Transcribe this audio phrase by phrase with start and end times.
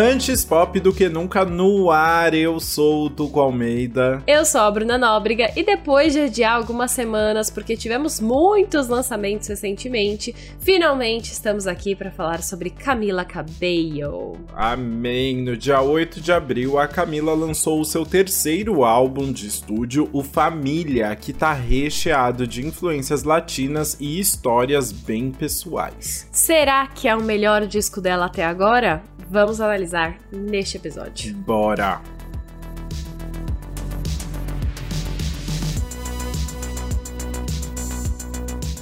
[0.00, 4.22] Antes pop do que nunca no ar, eu sou o Tuco Almeida.
[4.28, 9.48] Eu sou a Bruna Nóbrega e depois de adiar algumas semanas, porque tivemos muitos lançamentos
[9.48, 14.38] recentemente, finalmente estamos aqui para falar sobre Camila Cabello.
[14.54, 15.42] Amém!
[15.42, 20.22] No dia 8 de abril, a Camila lançou o seu terceiro álbum de estúdio, o
[20.22, 26.28] Família, que tá recheado de influências latinas e histórias bem pessoais.
[26.30, 29.02] Será que é o melhor disco dela até agora?
[29.30, 29.87] Vamos analisar
[30.30, 31.34] neste episódio.
[31.34, 32.17] Bora!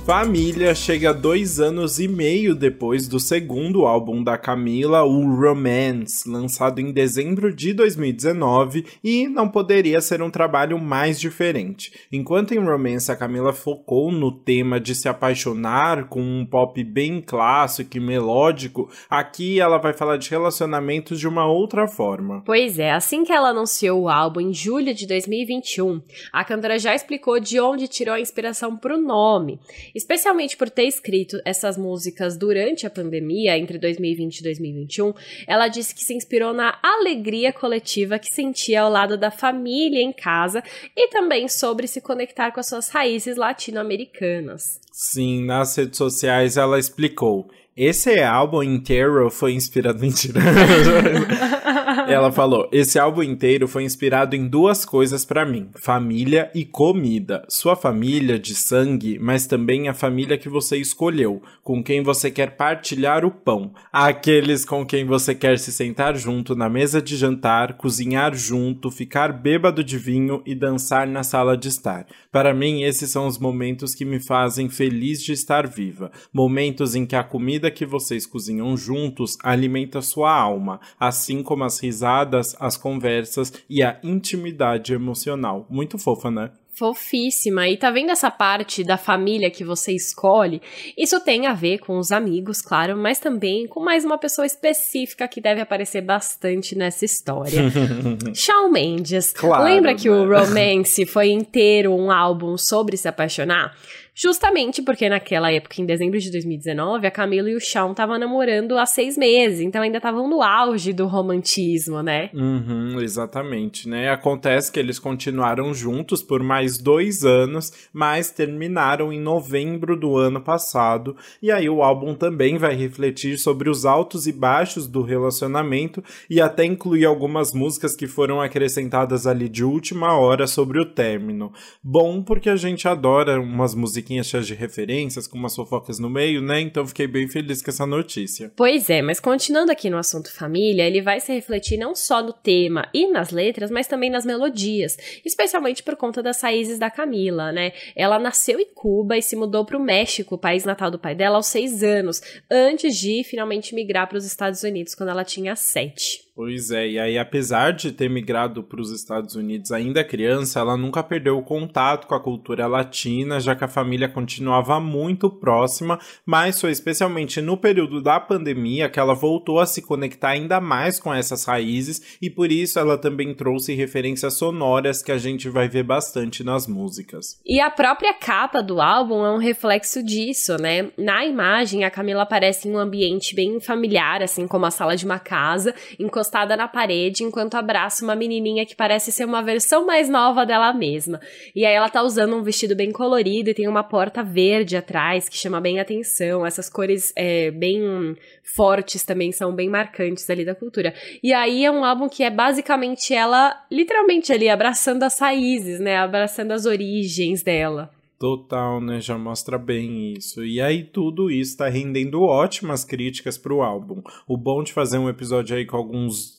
[0.06, 6.80] Família chega dois anos e meio depois do segundo álbum da Camila, o Romance, lançado
[6.80, 11.92] em dezembro de 2019, e não poderia ser um trabalho mais diferente.
[12.12, 17.20] Enquanto em Romance a Camila focou no tema de se apaixonar com um pop bem
[17.20, 22.44] clássico e melódico, aqui ela vai falar de relacionamentos de uma outra forma.
[22.46, 26.00] Pois é, assim que ela anunciou o álbum em julho de 2021,
[26.32, 29.58] a cantora já explicou de onde tirou a inspiração para o nome
[29.96, 35.14] especialmente por ter escrito essas músicas durante a pandemia, entre 2020 e 2021,
[35.46, 40.12] ela disse que se inspirou na alegria coletiva que sentia ao lado da família em
[40.12, 40.62] casa
[40.96, 44.80] e também sobre se conectar com as suas raízes latino-americanas.
[44.92, 47.48] Sim, nas redes sociais ela explicou.
[47.76, 50.00] Esse álbum inteiro foi inspirado.
[50.00, 50.40] Mentira.
[52.08, 57.44] Ela falou: esse álbum inteiro foi inspirado em duas coisas para mim: família e comida.
[57.48, 62.56] Sua família de sangue, mas também a família que você escolheu, com quem você quer
[62.56, 63.72] partilhar o pão.
[63.92, 69.32] Aqueles com quem você quer se sentar junto na mesa de jantar, cozinhar junto, ficar
[69.32, 72.06] bêbado de vinho e dançar na sala de estar.
[72.32, 76.10] Para mim, esses são os momentos que me fazem feliz de estar viva.
[76.32, 81.64] Momentos em que a comida comida que vocês cozinham juntos alimenta sua alma, assim como
[81.64, 85.66] as risadas, as conversas e a intimidade emocional.
[85.68, 86.50] Muito fofa, né?
[86.72, 87.66] Fofíssima.
[87.70, 90.60] E tá vendo essa parte da família que você escolhe?
[90.96, 95.26] Isso tem a ver com os amigos, claro, mas também com mais uma pessoa específica
[95.26, 97.62] que deve aparecer bastante nessa história.
[98.34, 99.32] Shawn Mendes.
[99.32, 100.38] Claro, Lembra que o né?
[100.38, 103.74] Romance foi inteiro um álbum sobre se apaixonar?
[104.18, 108.78] Justamente porque naquela época, em dezembro de 2019, a Camila e o Shawn estavam namorando
[108.78, 112.30] há seis meses, então ainda estavam no auge do romantismo, né?
[112.32, 114.08] Uhum, exatamente, né?
[114.08, 120.40] Acontece que eles continuaram juntos por mais dois anos, mas terminaram em novembro do ano
[120.40, 126.02] passado, e aí o álbum também vai refletir sobre os altos e baixos do relacionamento
[126.30, 131.52] e até incluir algumas músicas que foram acrescentadas ali de última hora sobre o término.
[131.84, 136.42] Bom, porque a gente adora umas músicas cheias de referências, com umas fofocas no meio,
[136.42, 136.60] né?
[136.60, 138.52] Então fiquei bem feliz com essa notícia.
[138.56, 142.32] Pois é, mas continuando aqui no assunto família, ele vai se refletir não só no
[142.32, 147.52] tema e nas letras, mas também nas melodias, especialmente por conta das raízes da Camila,
[147.52, 147.72] né?
[147.94, 151.36] Ela nasceu em Cuba e se mudou para o México, país natal do pai dela,
[151.36, 156.25] aos seis anos, antes de finalmente migrar para os Estados Unidos quando ela tinha sete.
[156.36, 160.76] Pois é, e aí apesar de ter migrado para os Estados Unidos ainda criança, ela
[160.76, 165.98] nunca perdeu o contato com a cultura latina, já que a família continuava muito próxima,
[166.26, 171.00] mas foi especialmente no período da pandemia que ela voltou a se conectar ainda mais
[171.00, 175.70] com essas raízes e por isso ela também trouxe referências sonoras que a gente vai
[175.70, 177.40] ver bastante nas músicas.
[177.46, 180.90] E a própria capa do álbum é um reflexo disso, né?
[180.98, 185.06] Na imagem, a Camila aparece em um ambiente bem familiar, assim como a sala de
[185.06, 189.86] uma casa, encostada encostada na parede enquanto abraça uma menininha que parece ser uma versão
[189.86, 191.20] mais nova dela mesma.
[191.54, 195.28] E aí ela tá usando um vestido bem colorido e tem uma porta verde atrás
[195.28, 196.44] que chama bem atenção.
[196.44, 198.16] Essas cores é, bem
[198.56, 200.92] fortes também são bem marcantes ali da cultura.
[201.22, 205.96] E aí é um álbum que é basicamente ela, literalmente ali, abraçando as raízes, né?
[205.96, 207.95] Abraçando as origens dela.
[208.18, 208.98] Total, né?
[208.98, 210.42] Já mostra bem isso.
[210.42, 214.02] E aí tudo isso tá rendendo ótimas críticas pro álbum.
[214.26, 216.38] O bom de fazer um episódio aí com alguns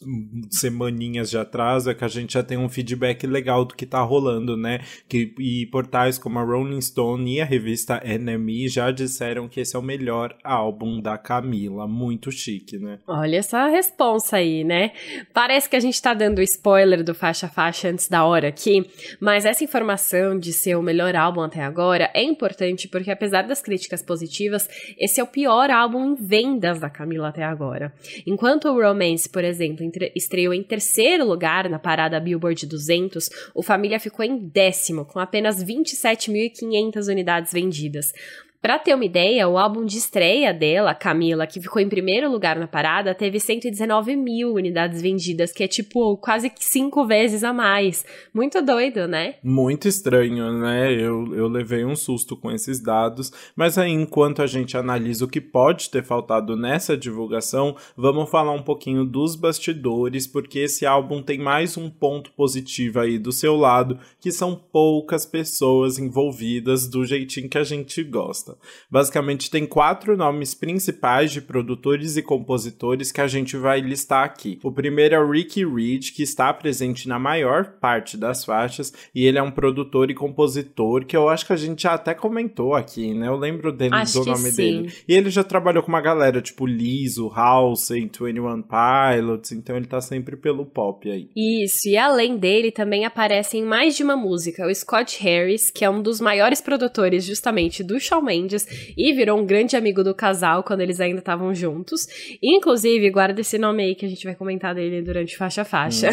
[0.49, 4.01] semaninhas de atraso é que a gente já tem um feedback legal do que tá
[4.01, 4.79] rolando, né?
[5.07, 9.75] Que, e portais como a Rolling Stone e a revista NME já disseram que esse
[9.75, 11.87] é o melhor álbum da Camila.
[11.87, 12.97] Muito chique, né?
[13.05, 14.93] Olha essa responsa aí, né?
[15.31, 18.89] Parece que a gente tá dando spoiler do faixa faixa antes da hora aqui,
[19.19, 23.61] mas essa informação de ser o melhor álbum até agora é importante porque, apesar das
[23.61, 24.67] críticas positivas,
[24.97, 27.93] esse é o pior álbum em vendas da Camila até agora.
[28.25, 29.85] Enquanto o Romance, por exemplo,
[30.15, 35.63] estreou em terceiro lugar na parada Billboard 200, o Família ficou em décimo, com apenas
[35.63, 38.13] 27.500 unidades vendidas.
[38.59, 42.57] Pra ter uma ideia, o álbum de estreia dela, Camila, que ficou em primeiro lugar
[42.57, 48.03] na parada, teve 119 mil unidades vendidas, que é tipo quase cinco vezes a mais.
[48.33, 49.35] Muito doido, né?
[49.43, 50.91] Muito estranho, né?
[50.91, 55.29] Eu, eu levei um susto com esses dados, mas aí enquanto a gente analisa o
[55.29, 61.21] que pode ter faltado nessa divulgação, vamos falar um pouquinho dos bastidores, porque esse álbum
[61.21, 67.05] tem mais um ponto positivo aí do seu lado, que são poucas pessoas envolvidas do
[67.05, 68.46] jeitinho que a gente gosta
[68.89, 74.59] Basicamente, tem quatro nomes principais de produtores e compositores que a gente vai listar aqui.
[74.63, 79.25] O primeiro é o Ricky Reed, que está presente na maior parte das faixas, e
[79.25, 82.73] ele é um produtor e compositor que eu acho que a gente já até comentou
[82.73, 83.27] aqui, né?
[83.27, 84.55] Eu lembro dele, acho do nome sim.
[84.55, 84.93] dele.
[85.07, 90.01] E ele já trabalhou com uma galera tipo Lizzo, Halsey, 21 Pilots, então ele tá
[90.01, 91.29] sempre pelo pop aí.
[91.35, 95.85] Isso, e além dele também aparece em mais de uma música o Scott Harris, que
[95.85, 100.13] é um dos maiores produtores justamente do Shawn Mendes e virou um grande amigo do
[100.13, 102.07] casal quando eles ainda estavam juntos.
[102.41, 106.09] Inclusive, guarda esse nome aí que a gente vai comentar dele durante faixa a faixa.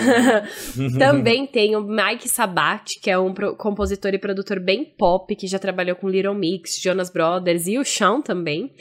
[0.79, 0.89] Hum.
[0.99, 5.59] Também tem o Mike Sabat, que é um compositor e produtor bem pop, que já
[5.59, 8.73] trabalhou com Little Mix, Jonas Brothers e o Shawn também.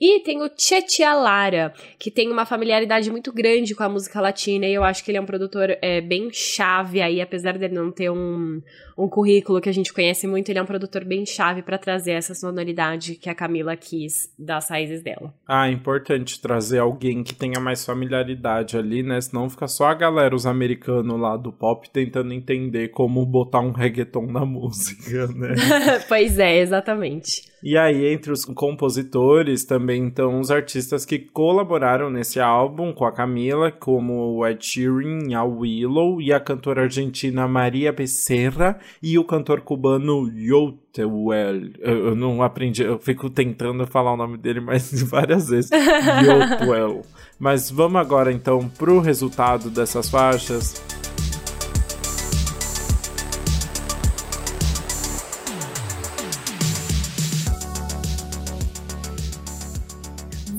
[0.00, 4.66] E tem o Chetia Lara, que tem uma familiaridade muito grande com a música latina
[4.66, 7.90] e eu acho que ele é um produtor é, bem chave aí, apesar dele não
[7.90, 8.60] ter um,
[8.96, 12.12] um currículo que a gente conhece muito, ele é um produtor bem chave para trazer
[12.12, 15.32] essa sonoridade que a Camila quis das raízes dela.
[15.46, 19.20] Ah, é importante trazer alguém que tenha mais familiaridade ali, né?
[19.20, 23.72] Senão fica só a galera, os americanos lá do pop, tentando entender como botar um
[23.72, 25.54] reggaeton na música, né?
[26.08, 27.51] pois é, exatamente.
[27.62, 33.12] E aí, entre os compositores, também estão os artistas que colaboraram nesse álbum com a
[33.12, 39.24] Camila, como o Ed Sheeran, a Willow e a cantora argentina Maria Becerra e o
[39.24, 41.70] cantor cubano Yotewell.
[41.78, 45.70] Eu, eu não aprendi, eu fico tentando falar o nome dele mais várias vezes.
[46.26, 47.02] Yotewell.
[47.38, 50.82] Mas vamos agora então pro resultado dessas faixas.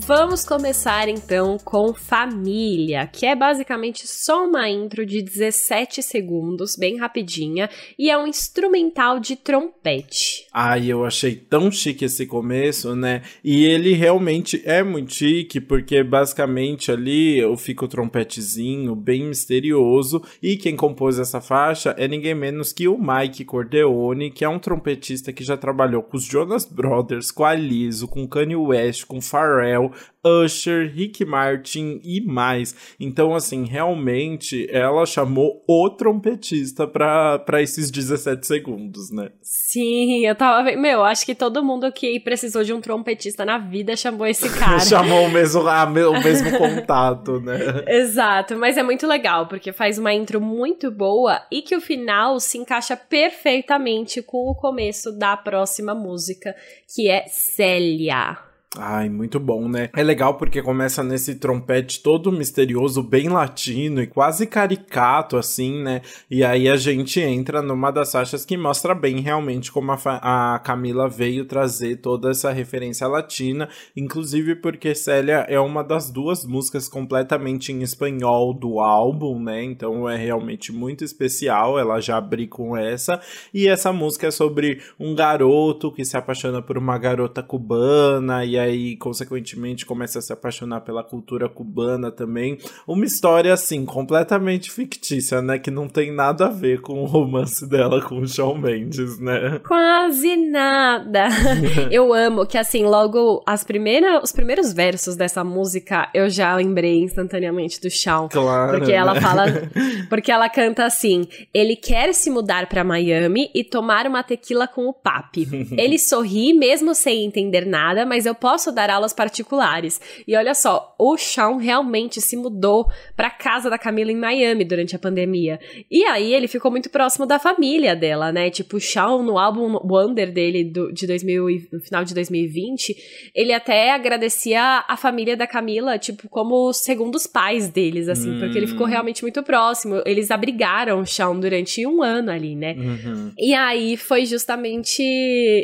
[0.05, 6.97] Vamos começar então com Família, que é basicamente só uma intro de 17 segundos, bem
[6.97, 10.45] rapidinha, e é um instrumental de trompete.
[10.51, 13.21] Ai, eu achei tão chique esse começo, né?
[13.41, 20.57] E ele realmente é muito chique, porque basicamente ali eu fico trompetezinho bem misterioso, e
[20.57, 25.31] quem compôs essa faixa é ninguém menos que o Mike Cordeone, que é um trompetista
[25.31, 29.92] que já trabalhou com os Jonas Brothers, com a Lizzo, com Kanye West, com Pharrell,
[30.25, 32.73] Usher, Rick Martin e mais.
[32.99, 39.31] Então, assim, realmente ela chamou o trompetista pra, esses 17 segundos, né?
[39.41, 40.71] Sim, eu tava.
[40.77, 44.79] Meu, acho que todo mundo que precisou de um trompetista na vida chamou esse cara.
[44.79, 47.57] chamou o mesmo, a, o mesmo contato, né?
[47.87, 52.39] Exato, mas é muito legal, porque faz uma intro muito boa e que o final
[52.39, 56.55] se encaixa perfeitamente com o começo da próxima música,
[56.93, 58.52] que é Célia.
[58.75, 59.91] Ai, muito bom, né?
[59.95, 66.01] É legal porque começa nesse trompete todo misterioso, bem latino e quase caricato, assim, né?
[66.29, 70.59] E aí a gente entra numa das faixas que mostra bem realmente como a, a
[70.59, 76.89] Camila veio trazer toda essa referência latina, inclusive porque Célia é uma das duas músicas
[76.89, 79.63] completamente em espanhol do álbum, né?
[79.63, 83.21] Então é realmente muito especial ela já abrir com essa.
[83.53, 88.62] E essa música é sobre um garoto que se apaixona por uma garota cubana e
[88.63, 92.57] aí, consequentemente, começa a se apaixonar pela cultura cubana também.
[92.87, 95.59] Uma história, assim, completamente fictícia, né?
[95.59, 99.59] Que não tem nada a ver com o romance dela com o Shawn Mendes, né?
[99.65, 101.27] Quase nada.
[101.91, 107.01] eu amo que, assim, logo as primeiras, os primeiros versos dessa música eu já lembrei
[107.01, 108.29] instantaneamente do Shawn.
[108.29, 108.77] Claro.
[108.77, 109.21] Porque ela né?
[109.21, 109.45] fala.
[110.09, 114.87] Porque ela canta assim: ele quer se mudar para Miami e tomar uma tequila com
[114.87, 115.47] o papi.
[115.77, 119.99] ele sorri mesmo sem entender nada, mas eu posso posso dar aulas particulares.
[120.27, 124.95] E olha só, o Shawn realmente se mudou para casa da Camila em Miami durante
[124.95, 125.59] a pandemia.
[125.89, 128.51] E aí ele ficou muito próximo da família dela, né?
[128.51, 131.33] Tipo, o Shawn no álbum Wonder dele do, de 2000
[131.71, 132.95] no final de 2020,
[133.33, 138.39] ele até agradecia a família da Camila, tipo, como segundos pais deles, assim, hum.
[138.39, 138.89] porque ele ficou hum.
[138.89, 140.03] realmente muito próximo.
[140.05, 142.75] Eles abrigaram o Shawn durante um ano ali, né?
[142.77, 143.31] Uhum.
[143.35, 145.01] E aí foi justamente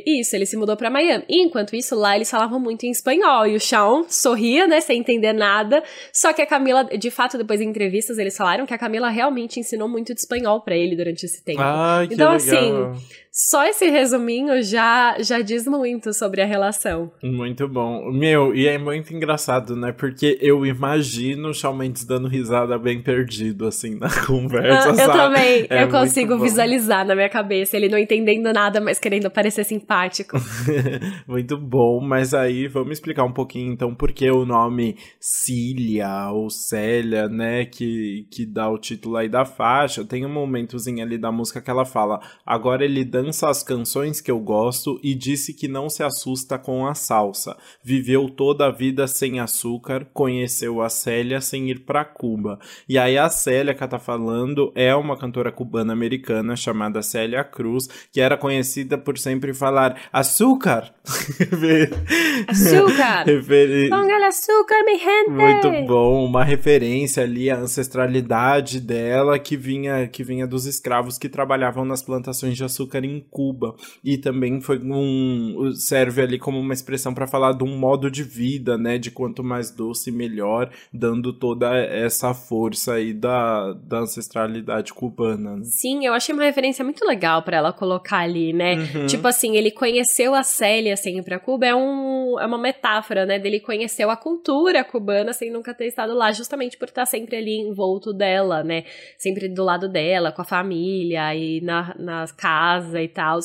[0.07, 1.23] isso, ele se mudou para Miami.
[1.29, 3.47] E enquanto isso, lá eles falavam muito em espanhol.
[3.47, 5.83] E o Shawn sorria, né, sem entender nada.
[6.13, 9.59] Só que a Camila, de fato, depois em entrevistas, eles falaram que a Camila realmente
[9.59, 11.61] ensinou muito de espanhol para ele durante esse tempo.
[11.61, 12.35] Ai, que então, legal.
[12.35, 17.09] assim só esse resuminho já, já diz muito sobre a relação.
[17.23, 18.11] Muito bom.
[18.11, 19.93] Meu, e é muito engraçado, né?
[19.93, 25.11] Porque eu imagino o Shawn Mendes dando risada bem perdido, assim, na conversa, ah, Eu
[25.13, 25.67] também.
[25.69, 30.35] É eu consigo visualizar na minha cabeça ele não entendendo nada, mas querendo parecer simpático.
[31.25, 36.49] muito bom, mas aí vamos explicar um pouquinho, então, por que o nome Cília ou
[36.49, 37.63] Célia, né?
[37.63, 40.03] Que, que dá o título aí da faixa.
[40.03, 44.31] Tem um momentozinho ali da música que ela fala: agora ele dança as canções que
[44.31, 47.57] eu gosto e disse que não se assusta com a salsa.
[47.83, 52.59] Viveu toda a vida sem açúcar, conheceu a Célia sem ir para Cuba.
[52.87, 57.43] E aí a Célia que ela tá falando é uma cantora cubana americana chamada Célia
[57.43, 60.93] Cruz, que era conhecida por sempre falar açúcar.
[62.47, 63.23] açúcar.
[63.25, 63.89] Referi...
[64.29, 65.29] açúcar, mi gente.
[65.31, 71.27] Muito bom, uma referência ali à ancestralidade dela que vinha que vinha dos escravos que
[71.27, 76.73] trabalhavam nas plantações de açúcar em Cuba e também foi um serve ali como uma
[76.73, 81.31] expressão para falar de um modo de vida, né, de quanto mais doce melhor, dando
[81.31, 85.55] toda essa força aí da, da ancestralidade cubana.
[85.55, 85.63] Né?
[85.63, 88.75] Sim, eu achei uma referência muito legal para ela colocar ali, né?
[88.75, 89.07] Uhum.
[89.07, 93.25] Tipo assim, ele conheceu a Célia sem ir para Cuba é um é uma metáfora,
[93.25, 97.37] né, dele conheceu a cultura cubana sem nunca ter estado lá, justamente por estar sempre
[97.37, 98.83] ali envolto dela, né?
[99.17, 103.39] Sempre do lado dela, com a família e na, na casa e tal.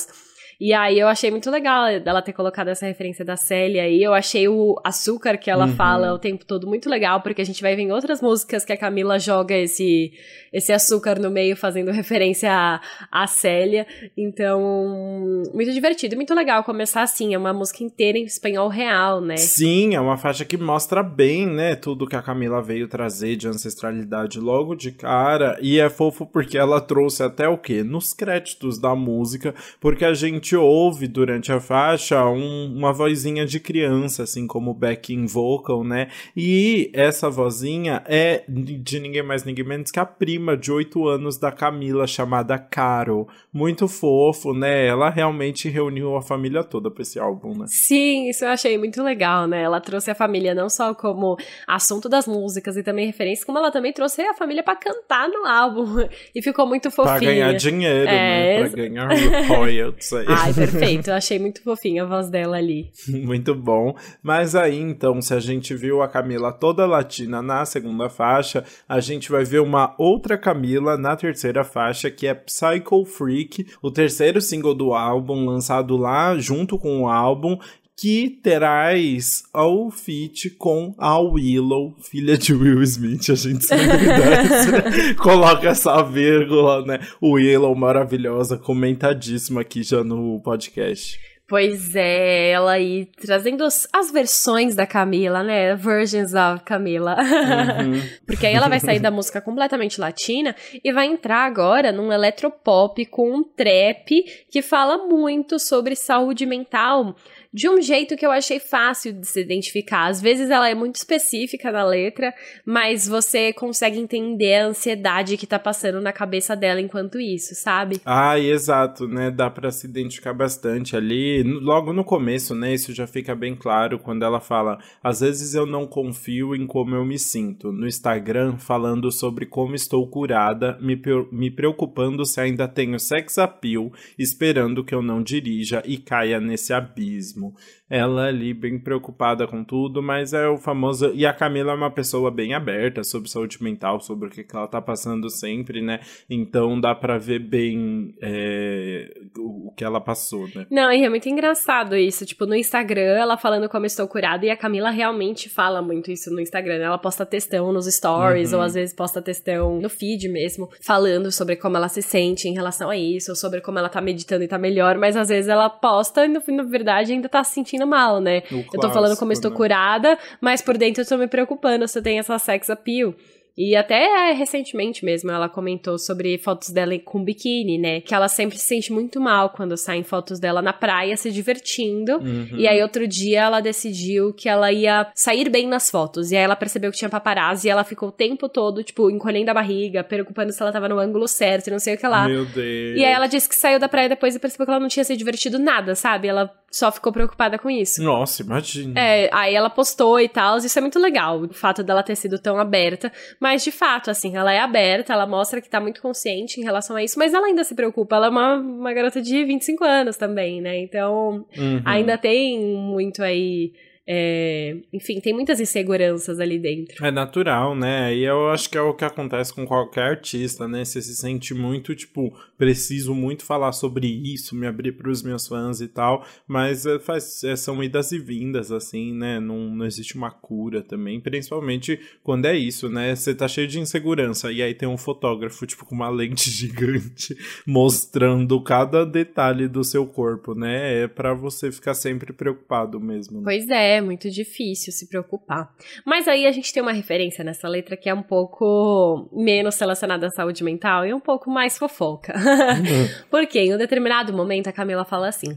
[0.60, 4.02] E aí eu achei muito legal ela ter colocado essa referência da Célia aí.
[4.02, 5.74] Eu achei o açúcar que ela uhum.
[5.74, 8.72] fala o tempo todo muito legal, porque a gente vai ver em outras músicas que
[8.72, 10.12] a Camila joga esse,
[10.52, 12.80] esse açúcar no meio, fazendo referência à,
[13.10, 13.86] à Célia.
[14.16, 17.34] Então, muito divertido e muito legal começar assim.
[17.34, 19.36] É uma música inteira em espanhol real, né?
[19.36, 23.48] Sim, é uma faixa que mostra bem, né, tudo que a Camila veio trazer de
[23.48, 25.58] ancestralidade logo de cara.
[25.60, 27.82] E é fofo porque ela trouxe até o quê?
[27.82, 33.46] Nos créditos da música, porque a gente gente ouve durante a faixa um, uma vozinha
[33.46, 36.08] de criança, assim como backing vocal, né?
[36.36, 41.38] E essa vozinha é de ninguém mais, ninguém menos que a prima de 8 anos
[41.38, 43.26] da Camila, chamada Caro.
[43.50, 44.86] Muito fofo, né?
[44.86, 47.64] Ela realmente reuniu a família toda pra esse álbum, né?
[47.66, 49.62] Sim, isso eu achei muito legal, né?
[49.62, 53.70] Ela trouxe a família não só como assunto das músicas e também referência, como ela
[53.70, 55.84] também trouxe a família para cantar no álbum.
[56.34, 57.18] E ficou muito fofinha.
[57.18, 58.62] Pra ganhar dinheiro, é...
[58.62, 58.68] né?
[58.68, 59.08] Pra ganhar
[59.46, 60.26] royalties aí.
[60.36, 61.08] Ai, perfeito.
[61.08, 62.90] Eu achei muito fofinha a voz dela ali.
[63.08, 63.94] muito bom.
[64.22, 69.00] Mas aí, então, se a gente viu a Camila toda latina na segunda faixa, a
[69.00, 74.40] gente vai ver uma outra Camila na terceira faixa, que é Psycho Freak, o terceiro
[74.40, 77.58] single do álbum, lançado lá junto com o álbum,
[77.96, 85.14] que terás ao feat com a Willow, filha de Will Smith, a gente sempre né?
[85.14, 87.00] coloca essa vírgula, né?
[87.22, 91.18] Willow maravilhosa, comentadíssima aqui já no podcast.
[91.46, 95.76] Pois é, ela aí trazendo as, as, versões da Camila, né?
[95.76, 97.16] Versions of Camila.
[97.18, 98.00] Uhum.
[98.24, 103.04] Porque aí ela vai sair da música completamente latina e vai entrar agora num eletropop
[103.06, 107.14] com um trap que fala muito sobre saúde mental
[107.54, 110.06] de um jeito que eu achei fácil de se identificar.
[110.08, 112.34] Às vezes ela é muito específica na letra,
[112.66, 118.00] mas você consegue entender a ansiedade que tá passando na cabeça dela enquanto isso, sabe?
[118.04, 119.30] Ah, exato, né?
[119.30, 121.44] Dá para se identificar bastante ali.
[121.44, 122.74] Logo no começo, né?
[122.74, 126.96] Isso já fica bem claro quando ela fala: às vezes eu não confio em como
[126.96, 127.70] eu me sinto.
[127.70, 133.92] No Instagram, falando sobre como estou curada, me, me preocupando se ainda tenho sex appeal,
[134.18, 137.54] esperando que eu não dirija e caia nesse abismo mesmo.
[137.88, 141.12] Ela ali bem preocupada com tudo, mas é o famoso.
[141.14, 144.66] E a Camila é uma pessoa bem aberta sobre saúde mental, sobre o que ela
[144.66, 146.00] tá passando sempre, né?
[146.28, 150.66] Então dá pra ver bem é, o, que ela passou, né?
[150.70, 152.24] Não, e é muito engraçado isso.
[152.24, 156.30] Tipo, no Instagram, ela falando como estou curada, e a Camila realmente fala muito isso
[156.30, 156.76] no Instagram.
[156.76, 158.58] Ela posta textão nos stories, uhum.
[158.58, 162.54] ou às vezes posta textão no feed mesmo, falando sobre como ela se sente em
[162.54, 165.48] relação a isso, ou sobre como ela tá meditando e tá melhor, mas às vezes
[165.48, 168.42] ela posta e no, na verdade ainda tá se sentindo mal, né?
[168.52, 169.56] O eu tô falando como estou né?
[169.56, 173.14] curada, mas por dentro eu tô me preocupando se eu tenho essa sex appeal.
[173.56, 178.00] E até recentemente mesmo ela comentou sobre fotos dela com biquíni, né?
[178.00, 182.16] Que ela sempre se sente muito mal quando saem fotos dela na praia se divertindo.
[182.16, 182.56] Uhum.
[182.56, 186.32] E aí outro dia ela decidiu que ela ia sair bem nas fotos.
[186.32, 189.52] E aí ela percebeu que tinha paparazzi e ela ficou o tempo todo, tipo, encolhendo
[189.52, 192.26] a barriga, preocupando se ela tava no ângulo certo e não sei o que lá.
[192.26, 192.98] Meu Deus.
[192.98, 195.04] E aí ela disse que saiu da praia depois e percebeu que ela não tinha
[195.04, 196.26] se divertido nada, sabe?
[196.26, 198.02] Ela só ficou preocupada com isso.
[198.02, 198.98] Nossa, imagina.
[198.98, 202.36] É, aí ela postou e tal, isso é muito legal, o fato dela ter sido
[202.36, 206.60] tão aberta, mas de fato, assim, ela é aberta, ela mostra que tá muito consciente
[206.60, 209.44] em relação a isso, mas ela ainda se preocupa, ela é uma, uma garota de
[209.44, 211.82] 25 anos também, né, então Uhum.
[211.84, 213.72] ainda tem muito aí
[214.06, 217.04] é, enfim, tem muitas inseguranças ali dentro.
[217.04, 218.14] É natural, né?
[218.14, 220.84] E eu acho que é o que acontece com qualquer artista, né?
[220.84, 225.46] Você se sente muito, tipo, preciso muito falar sobre isso, me abrir para os meus
[225.46, 229.40] fãs e tal, mas é, faz, é, são idas e vindas, assim, né?
[229.40, 233.14] Não, não existe uma cura também, principalmente quando é isso, né?
[233.16, 237.34] Você tá cheio de insegurança e aí tem um fotógrafo, tipo, com uma lente gigante
[237.66, 241.04] mostrando cada detalhe do seu corpo, né?
[241.04, 243.38] É para você ficar sempre preocupado mesmo.
[243.38, 243.44] Né?
[243.44, 245.74] Pois é, muito difícil se preocupar.
[246.04, 250.26] Mas aí a gente tem uma referência nessa letra que é um pouco menos relacionada
[250.26, 252.34] à saúde mental e um pouco mais fofoca.
[253.30, 255.56] Porque em um determinado momento a Camila fala assim: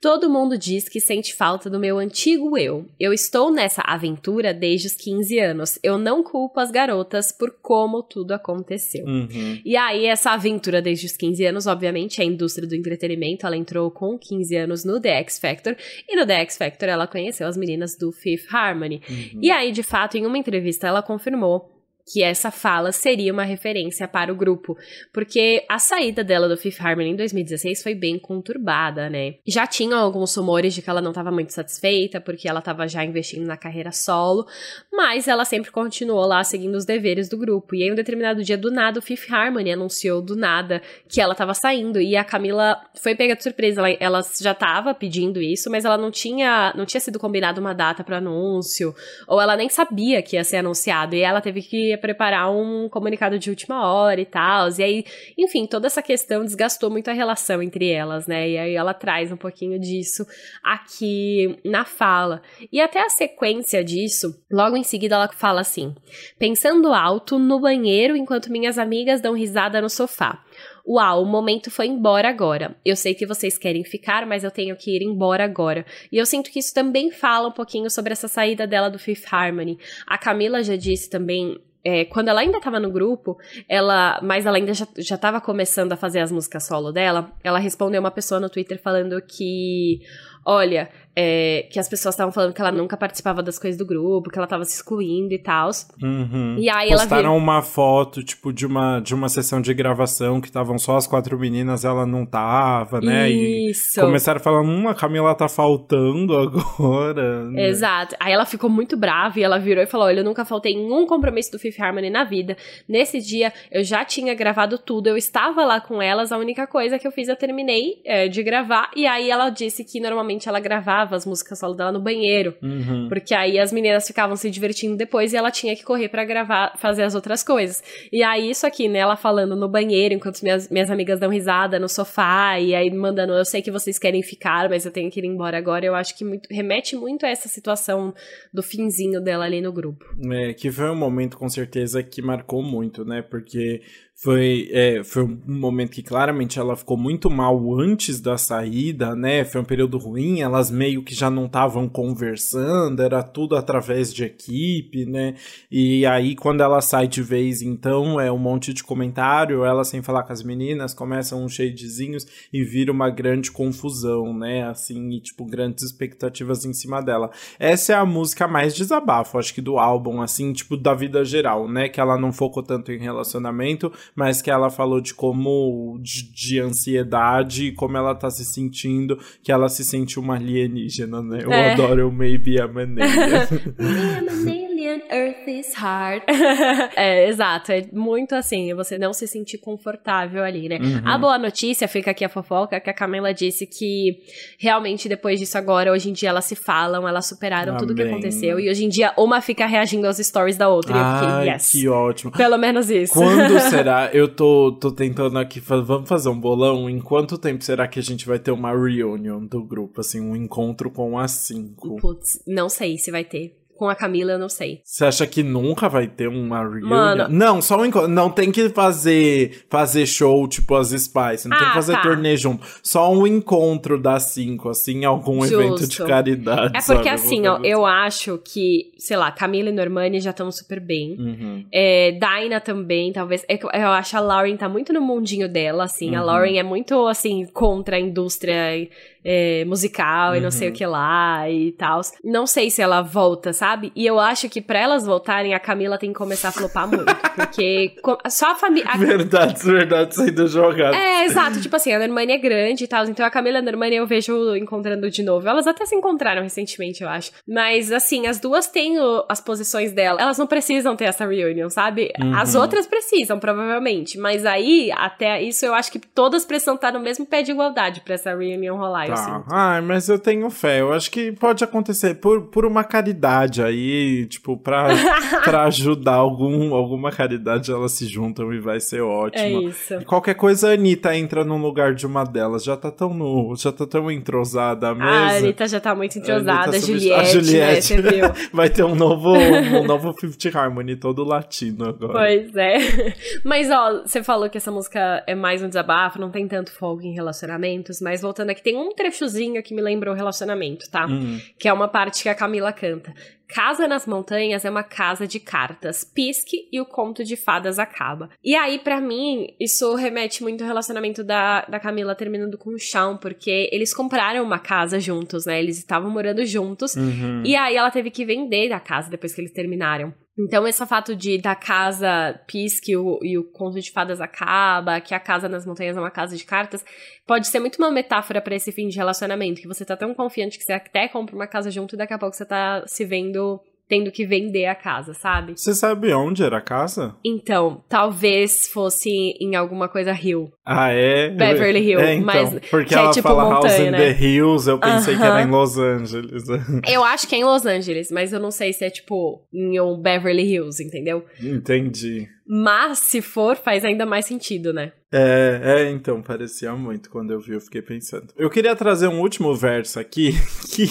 [0.00, 2.86] Todo mundo diz que sente falta do meu antigo eu.
[2.98, 5.78] Eu estou nessa aventura desde os 15 anos.
[5.82, 9.04] Eu não culpo as garotas por como tudo aconteceu.
[9.06, 9.60] Uhum.
[9.64, 13.46] E aí, essa aventura desde os 15 anos, obviamente, é a indústria do entretenimento.
[13.46, 15.76] Ela entrou com 15 anos no The X Factor.
[16.08, 19.02] E no The X Factor, ela conheceu as meninas do Fifth Harmony.
[19.08, 19.40] Uhum.
[19.42, 21.77] E aí, de fato, em uma entrevista, ela confirmou
[22.12, 24.76] que essa fala seria uma referência para o grupo,
[25.12, 29.34] porque a saída dela do Fifth Harmony em 2016 foi bem conturbada, né?
[29.46, 33.04] Já tinham alguns rumores de que ela não estava muito satisfeita, porque ela estava já
[33.04, 34.46] investindo na carreira solo,
[34.92, 37.74] mas ela sempre continuou lá seguindo os deveres do grupo.
[37.74, 41.32] E em um determinado dia, do nada, o Fifth Harmony anunciou do nada que ela
[41.32, 45.70] estava saindo, e a Camila foi pega de surpresa, ela, ela já estava pedindo isso,
[45.70, 48.94] mas ela não tinha, não tinha sido combinado uma data para anúncio,
[49.26, 53.38] ou ela nem sabia que ia ser anunciado, e ela teve que preparar um comunicado
[53.38, 54.68] de última hora e tal.
[54.78, 55.04] E aí,
[55.36, 58.48] enfim, toda essa questão desgastou muito a relação entre elas, né?
[58.48, 60.26] E aí ela traz um pouquinho disso
[60.62, 62.40] aqui na fala.
[62.72, 65.94] E até a sequência disso, logo em seguida ela fala assim:
[66.38, 70.42] pensando alto no banheiro enquanto minhas amigas dão risada no sofá.
[70.90, 72.74] Uau, o momento foi embora agora.
[72.82, 75.84] Eu sei que vocês querem ficar, mas eu tenho que ir embora agora.
[76.10, 79.26] E eu sinto que isso também fala um pouquinho sobre essa saída dela do Fifth
[79.30, 79.78] Harmony.
[80.06, 84.58] A Camila já disse também é, quando ela ainda estava no grupo, ela, mas ela
[84.58, 88.38] ainda já, já tava começando a fazer as músicas solo dela, ela respondeu uma pessoa
[88.38, 90.00] no Twitter falando que,
[90.48, 90.88] olha,
[91.20, 94.38] é, que as pessoas estavam falando que ela nunca participava das coisas do grupo, que
[94.38, 95.68] ela tava se excluindo e tal.
[96.00, 96.54] Uhum.
[96.56, 97.42] E aí Postaram ela viu...
[97.42, 101.36] uma foto, tipo, de uma, de uma sessão de gravação que estavam só as quatro
[101.36, 103.28] meninas, ela não tava, né?
[103.28, 103.98] Isso.
[103.98, 107.50] E começaram falando, hum, a Camila tá faltando agora.
[107.50, 107.68] né?
[107.68, 108.14] Exato.
[108.20, 110.92] Aí ela ficou muito brava e ela virou e falou: Olha, eu nunca faltei em
[110.92, 112.56] um compromisso do Fifth Harmony na vida.
[112.88, 116.96] Nesse dia, eu já tinha gravado tudo, eu estava lá com elas, a única coisa
[116.96, 118.88] que eu fiz, eu terminei é, de gravar.
[118.94, 122.54] E aí ela disse que normalmente ela gravava as músicas solo dela no banheiro.
[122.62, 123.08] Uhum.
[123.08, 126.76] Porque aí as meninas ficavam se divertindo depois e ela tinha que correr pra gravar,
[126.76, 127.82] fazer as outras coisas.
[128.12, 128.98] E aí, isso aqui, né?
[128.98, 133.32] Ela falando no banheiro, enquanto minhas, minhas amigas dão risada no sofá, e aí mandando,
[133.32, 135.86] eu sei que vocês querem ficar, mas eu tenho que ir embora agora.
[135.86, 138.14] Eu acho que muito, remete muito a essa situação
[138.52, 140.04] do finzinho dela ali no grupo.
[140.30, 143.22] É, que foi um momento, com certeza, que marcou muito, né?
[143.22, 143.80] Porque
[144.20, 149.44] foi, é, foi um momento que claramente ela ficou muito mal antes da saída, né?
[149.44, 154.24] Foi um período ruim, elas meio que já não estavam conversando, era tudo através de
[154.24, 155.36] equipe, né?
[155.70, 160.02] E aí, quando ela sai de vez, então, é um monte de comentário, ela sem
[160.02, 164.64] falar com as meninas, começam uns shadezinhos e vira uma grande confusão, né?
[164.64, 167.30] Assim, e tipo, grandes expectativas em cima dela.
[167.56, 171.68] Essa é a música mais desabafo, acho que do álbum, assim, tipo, da vida geral,
[171.68, 171.88] né?
[171.88, 176.60] Que ela não focou tanto em relacionamento, mas que ela falou de como de, de
[176.60, 181.40] ansiedade, como ela tá se sentindo, que ela se sente uma alienígena, né?
[181.42, 181.72] Eu É.
[181.72, 184.68] adoro o Maybe I'm an Alien.
[185.10, 186.22] Earth is hard.
[186.96, 187.72] é, exato.
[187.72, 190.78] É muito assim, você não se sentir confortável ali, né?
[190.80, 191.02] Uhum.
[191.04, 194.18] A boa notícia, fica aqui a fofoca, que a Camila disse que
[194.58, 198.12] realmente depois disso agora, hoje em dia elas se falam, elas superaram tudo que Amém.
[198.14, 198.60] aconteceu.
[198.60, 200.94] E hoje em dia uma fica reagindo aos stories da outra.
[200.94, 201.72] e eu Ai, fiquei, yes.
[201.72, 202.32] que ótimo.
[202.32, 203.12] Pelo menos isso.
[203.14, 203.97] Quando será?
[204.06, 206.88] Eu tô, tô tentando aqui, vamos fazer um bolão.
[206.88, 210.36] Em quanto tempo será que a gente vai ter uma reunion do grupo, assim, um
[210.36, 211.96] encontro com as cinco?
[211.96, 213.56] Putz, não sei se vai ter.
[213.78, 214.80] Com a Camila, eu não sei.
[214.84, 216.88] Você acha que nunca vai ter uma reunião?
[216.88, 217.26] Mano.
[217.30, 218.08] Não, só um encontro.
[218.08, 221.48] Não tem que fazer, fazer show tipo as Spice.
[221.48, 222.02] Não tem Ah, que fazer tá.
[222.02, 222.66] turnê junto.
[222.82, 226.06] Só um encontro das cinco, assim, algum evento de Justo.
[226.06, 226.76] caridade.
[226.76, 227.08] É porque sabe?
[227.10, 231.16] assim, ó, eu acho que, sei lá, Camila e Normani já estão super bem.
[231.18, 231.64] Uhum.
[231.72, 233.44] É, Dinah também, talvez.
[233.48, 236.16] É Eu, acho a Lauren tá muito no mundinho dela, assim.
[236.16, 236.26] A Uhum.
[236.26, 238.88] Lauren é muito, assim, contra a indústria
[239.24, 240.74] é, musical e não sei Uhum.
[240.74, 242.00] o que lá e tal.
[242.24, 243.67] Não sei se ela volta, sabe?
[243.94, 247.04] E eu acho que pra elas voltarem, a Camila tem que começar a flopar muito.
[247.34, 247.94] porque
[248.28, 248.90] só a família.
[248.96, 250.94] Verdade, verdade, saindo jogado.
[250.94, 251.60] É, exato.
[251.60, 253.04] Tipo assim, a Normani é grande e tal.
[253.06, 255.48] Então a Camila e a Normani eu vejo encontrando de novo.
[255.48, 257.30] Elas até se encontraram recentemente, eu acho.
[257.46, 260.20] Mas, assim, as duas têm o- as posições dela.
[260.20, 262.12] Elas não precisam ter essa reunião, sabe?
[262.36, 262.60] As Uhum.
[262.62, 264.18] outras precisam, provavelmente.
[264.18, 268.00] Mas aí, até isso, eu acho que todas precisam estar no mesmo pé de igualdade
[268.00, 269.44] pra essa reunião rolar, Tá.
[269.50, 270.80] Ai, mas eu tenho fé.
[270.80, 274.88] Eu acho que pode acontecer por, por uma caridade aí, tipo, pra,
[275.44, 279.68] pra ajudar algum, alguma caridade, elas se juntam e vai ser É ótimo.
[279.68, 280.04] isso.
[280.04, 282.64] Qualquer coisa, a Anitta entra no lugar de uma delas.
[282.64, 285.36] Já tá tão no, já tá tão entrosada a A.
[285.36, 287.96] Anitta já tá muito entrosada, a Juliette, a Juliette.
[287.96, 288.10] né?
[288.10, 288.24] Viu?
[288.52, 292.12] Vai ter um novo, um novo Fifth Harmony todo latino agora.
[292.12, 292.78] Pois é.
[293.44, 297.02] Mas, ó, você falou que essa música é mais um desabafo, não tem tanto fogo
[297.02, 301.06] em relacionamentos, mas voltando aqui, tem um trechozinho que me lembrou relacionamento, tá?
[301.06, 301.40] Hum.
[301.58, 303.12] Que é uma parte que a Camila canta.
[303.48, 306.04] Casa nas Montanhas é uma casa de cartas.
[306.04, 308.28] Pisque e o conto de fadas acaba.
[308.44, 312.78] E aí, pra mim, isso remete muito ao relacionamento da, da Camila terminando com o
[312.78, 315.58] Shawn, porque eles compraram uma casa juntos, né?
[315.58, 316.94] Eles estavam morando juntos.
[316.94, 317.42] Uhum.
[317.44, 320.12] E aí ela teve que vender a casa depois que eles terminaram.
[320.38, 325.12] Então, esse fato de da casa pisque o, e o conto de fadas acaba, que
[325.12, 326.84] a casa nas montanhas é uma casa de cartas,
[327.26, 330.56] pode ser muito uma metáfora pra esse fim de relacionamento, que você tá tão confiante
[330.56, 333.60] que você até compra uma casa junto e daqui a pouco você tá se vendo
[333.88, 335.54] tendo que vender a casa, sabe?
[335.56, 337.16] Você sabe onde era a casa?
[337.24, 340.52] Então, talvez fosse em alguma coisa Rio.
[340.64, 341.30] Ah, é?
[341.30, 343.98] Beverly Hills, é, então, mas Porque que é ela tipo fala House montanha, in né?
[343.98, 346.44] the Hills, eu pensei que era em Los Angeles.
[346.86, 349.78] Eu acho que é em Los Angeles, mas eu não sei se é tipo em
[350.02, 351.24] Beverly Hills, entendeu?
[351.42, 352.28] Entendi.
[352.48, 354.92] Mas se for, faz ainda mais sentido, né?
[355.10, 358.26] É, é, então, parecia muito quando eu vi, eu fiquei pensando.
[358.36, 360.32] Eu queria trazer um último verso aqui,
[360.70, 360.86] que,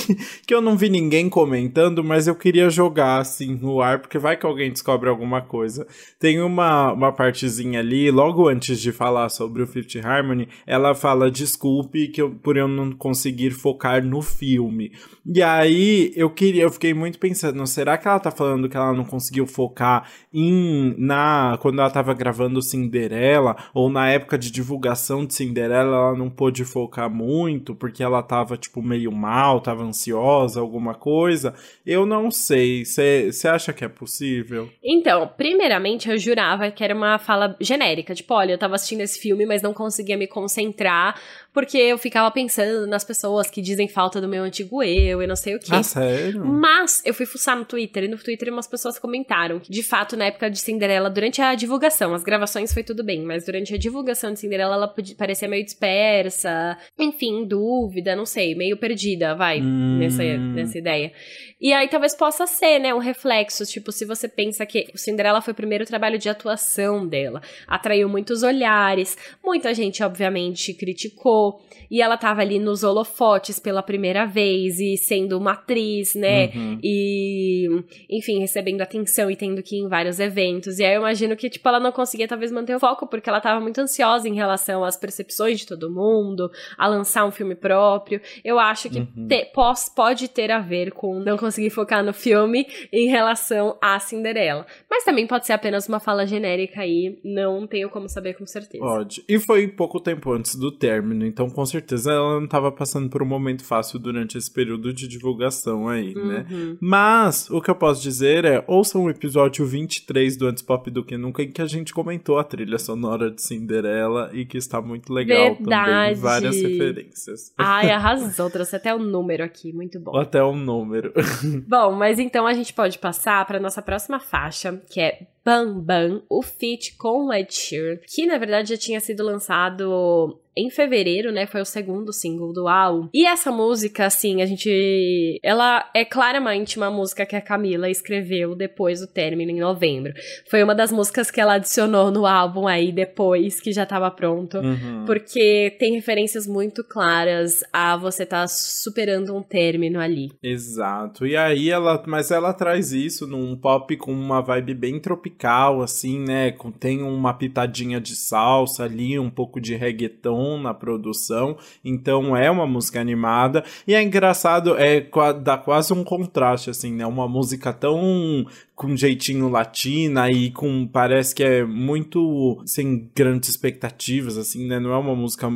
[0.48, 4.36] que eu não vi ninguém comentando, mas eu queria jogar assim no ar, porque vai
[4.36, 5.86] que alguém descobre alguma coisa.
[6.20, 11.30] Tem uma, uma partezinha ali, logo antes de falar sobre o Fifth Harmony, ela fala:
[11.30, 14.93] desculpe que eu, por eu não conseguir focar no filme.
[15.24, 18.93] E aí eu queria, eu fiquei muito pensando, será que ela tá falando que ela
[18.93, 25.25] não conseguiu focar em na quando ela tava gravando Cinderela ou na época de divulgação
[25.25, 30.60] de Cinderela, ela não pôde focar muito porque ela tava tipo meio mal, tava ansiosa,
[30.60, 31.53] alguma coisa?
[31.86, 32.83] Eu não sei.
[32.83, 34.69] Você acha que é possível?
[34.83, 39.19] Então, primeiramente, eu jurava que era uma fala genérica, tipo, olha, eu tava assistindo esse
[39.19, 41.19] filme, mas não conseguia me concentrar,
[41.58, 45.36] porque eu ficava pensando nas pessoas que dizem falta do meu antigo eu e não
[45.36, 45.72] sei o quê.
[45.72, 46.46] Ah, sério?
[46.46, 50.15] Mas eu fui fuçar no Twitter e no Twitter umas pessoas comentaram que, de fato,
[50.15, 53.78] na época de Cinderela, durante a divulgação, as gravações foi tudo bem, mas durante a
[53.80, 59.98] divulgação de Cinderela ela parecia meio dispersa, enfim, dúvida, não sei, meio perdida, vai, Hum.
[59.98, 61.12] nessa, nessa ideia.
[61.60, 65.41] E aí talvez possa ser, né, um reflexo, tipo, se você pensa que o Cinderela
[65.41, 71.46] foi o primeiro trabalho de atuação dela, atraiu muitos olhares, muita gente, obviamente, criticou,
[71.89, 76.79] e ela tava ali nos holofotes pela primeira vez, e sendo uma atriz, né, Uhum.
[76.83, 77.67] e,
[78.10, 80.79] enfim, recebendo atenção e tendo que ir em vários eventos.
[80.79, 83.39] E aí eu imagino que, tipo, ela não conseguia talvez manter o foco, porque ela
[83.41, 88.19] tava muito ansiosa em relação às percepções de todo mundo, a lançar um filme próprio.
[88.43, 89.27] Eu acho que Uhum.
[89.27, 93.99] te- pos- pode ter a ver com não conseguir focar no filme em relação à
[93.99, 94.65] Cinderela.
[94.89, 98.83] Mas também pode ser apenas uma fala genérica aí, não tenho como saber com certeza.
[98.83, 99.23] Pode.
[99.27, 103.21] E foi pouco tempo antes do término, então com certeza ela não tava passando por
[103.21, 106.45] um momento fácil durante esse período de divulgação aí, né?
[106.50, 106.78] Uhum.
[106.80, 111.04] Mas o que eu posso dizer é, ouçam o episódio 23 do Antes Pop do
[111.04, 114.82] que Nunca, em que a gente comentou a trilha sonora de Cinderela e que está
[114.82, 115.65] muito legal também.
[115.65, 116.19] Verdade.
[116.19, 117.54] Várias referências.
[117.58, 120.15] Ai, arrasou, trouxe até o número aqui, muito bom.
[120.15, 121.13] Até um número.
[121.67, 126.23] Bom, mas então a gente pode passar para nossa próxima faixa, que é Bam Bam,
[126.29, 131.45] o feat com Ed Sheeran, que na verdade já tinha sido lançado em fevereiro, né?
[131.45, 133.07] Foi o segundo single do álbum.
[133.13, 135.39] E essa música, assim, a gente.
[135.43, 140.13] Ela é claramente uma música que a Camila escreveu depois do término, em novembro.
[140.49, 144.57] Foi uma das músicas que ela adicionou no álbum aí depois que já tava pronto.
[144.57, 145.05] Uhum.
[145.05, 150.29] Porque tem referências muito claras a você tá superando um término ali.
[150.41, 151.27] Exato.
[151.27, 152.03] E aí ela.
[152.07, 155.37] Mas ela traz isso num pop com uma vibe bem tropical,
[155.84, 156.54] assim, né?
[156.80, 162.65] Tem uma pitadinha de salsa ali, um pouco de reggaeton na produção, então é uma
[162.65, 165.06] música animada e é engraçado, é
[165.41, 167.06] dá quase um contraste assim, né?
[167.06, 168.45] Uma música tão
[168.78, 174.80] com jeitinho latina e com parece que é muito sem grandes expectativas assim, né?
[174.80, 175.50] Não é uma música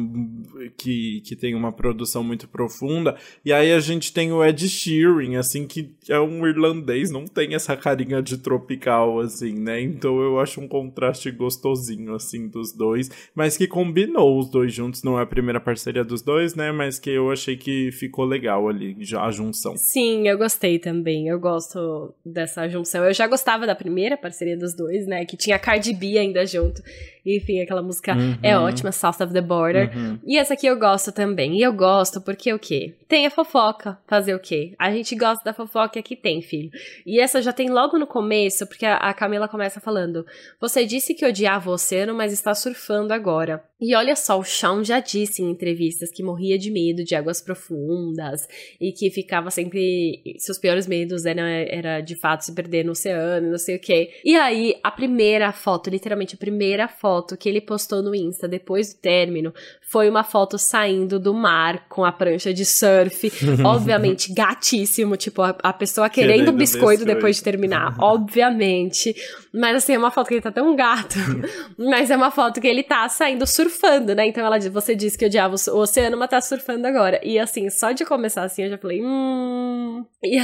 [0.75, 3.15] que, que tem uma produção muito profunda.
[3.45, 7.53] E aí a gente tem o Ed Sheeran, assim, que é um irlandês, não tem
[7.53, 9.70] essa carinha de tropical assim, né?
[9.79, 15.03] Então eu acho um contraste gostosinho assim dos dois, mas que combinou os dois juntos,
[15.03, 16.71] não é a primeira parceria dos dois, né?
[16.71, 19.77] Mas que eu achei que ficou legal ali já a junção.
[19.77, 21.27] Sim, eu gostei também.
[21.27, 23.05] Eu gosto dessa junção.
[23.05, 25.25] Eu já gostava da primeira parceria dos dois, né?
[25.25, 26.81] Que tinha Cardi B ainda junto.
[27.25, 28.37] Enfim, aquela música uhum.
[28.41, 29.95] é ótima, South of the Border.
[29.95, 30.19] Uhum.
[30.25, 31.57] E essa aqui eu gosto também.
[31.57, 32.95] E eu gosto porque o quê?
[33.07, 33.97] Tem a fofoca.
[34.07, 34.73] Fazer o quê?
[34.77, 36.71] A gente gosta da fofoca que tem, filho.
[37.05, 40.25] E essa já tem logo no começo, porque a Camila começa falando:
[40.59, 43.63] Você disse que odiava o oceano, mas está surfando agora.
[43.79, 47.41] E olha só, o Shawn já disse em entrevistas que morria de medo de águas
[47.41, 48.47] profundas
[48.79, 50.21] e que ficava sempre.
[50.37, 54.11] Seus piores medos eram, era de fato se perder no oceano, não sei o quê.
[54.23, 58.93] E aí, a primeira foto, literalmente a primeira foto que ele postou no Insta depois
[58.93, 63.31] do término foi uma foto saindo do mar com a prancha de surf.
[63.65, 69.15] obviamente, gatíssimo, tipo, a, a pessoa querendo, querendo biscoito, biscoito depois de terminar, obviamente.
[69.53, 71.15] Mas assim, é uma foto que ele tá tão gato.
[71.77, 74.27] mas é uma foto que ele tá saindo surfando né?
[74.27, 77.19] Então ela você disse que odiava o oceano, mas tá surfando agora.
[77.23, 80.05] E assim, só de começar assim, eu já falei, hum.
[80.23, 80.37] E,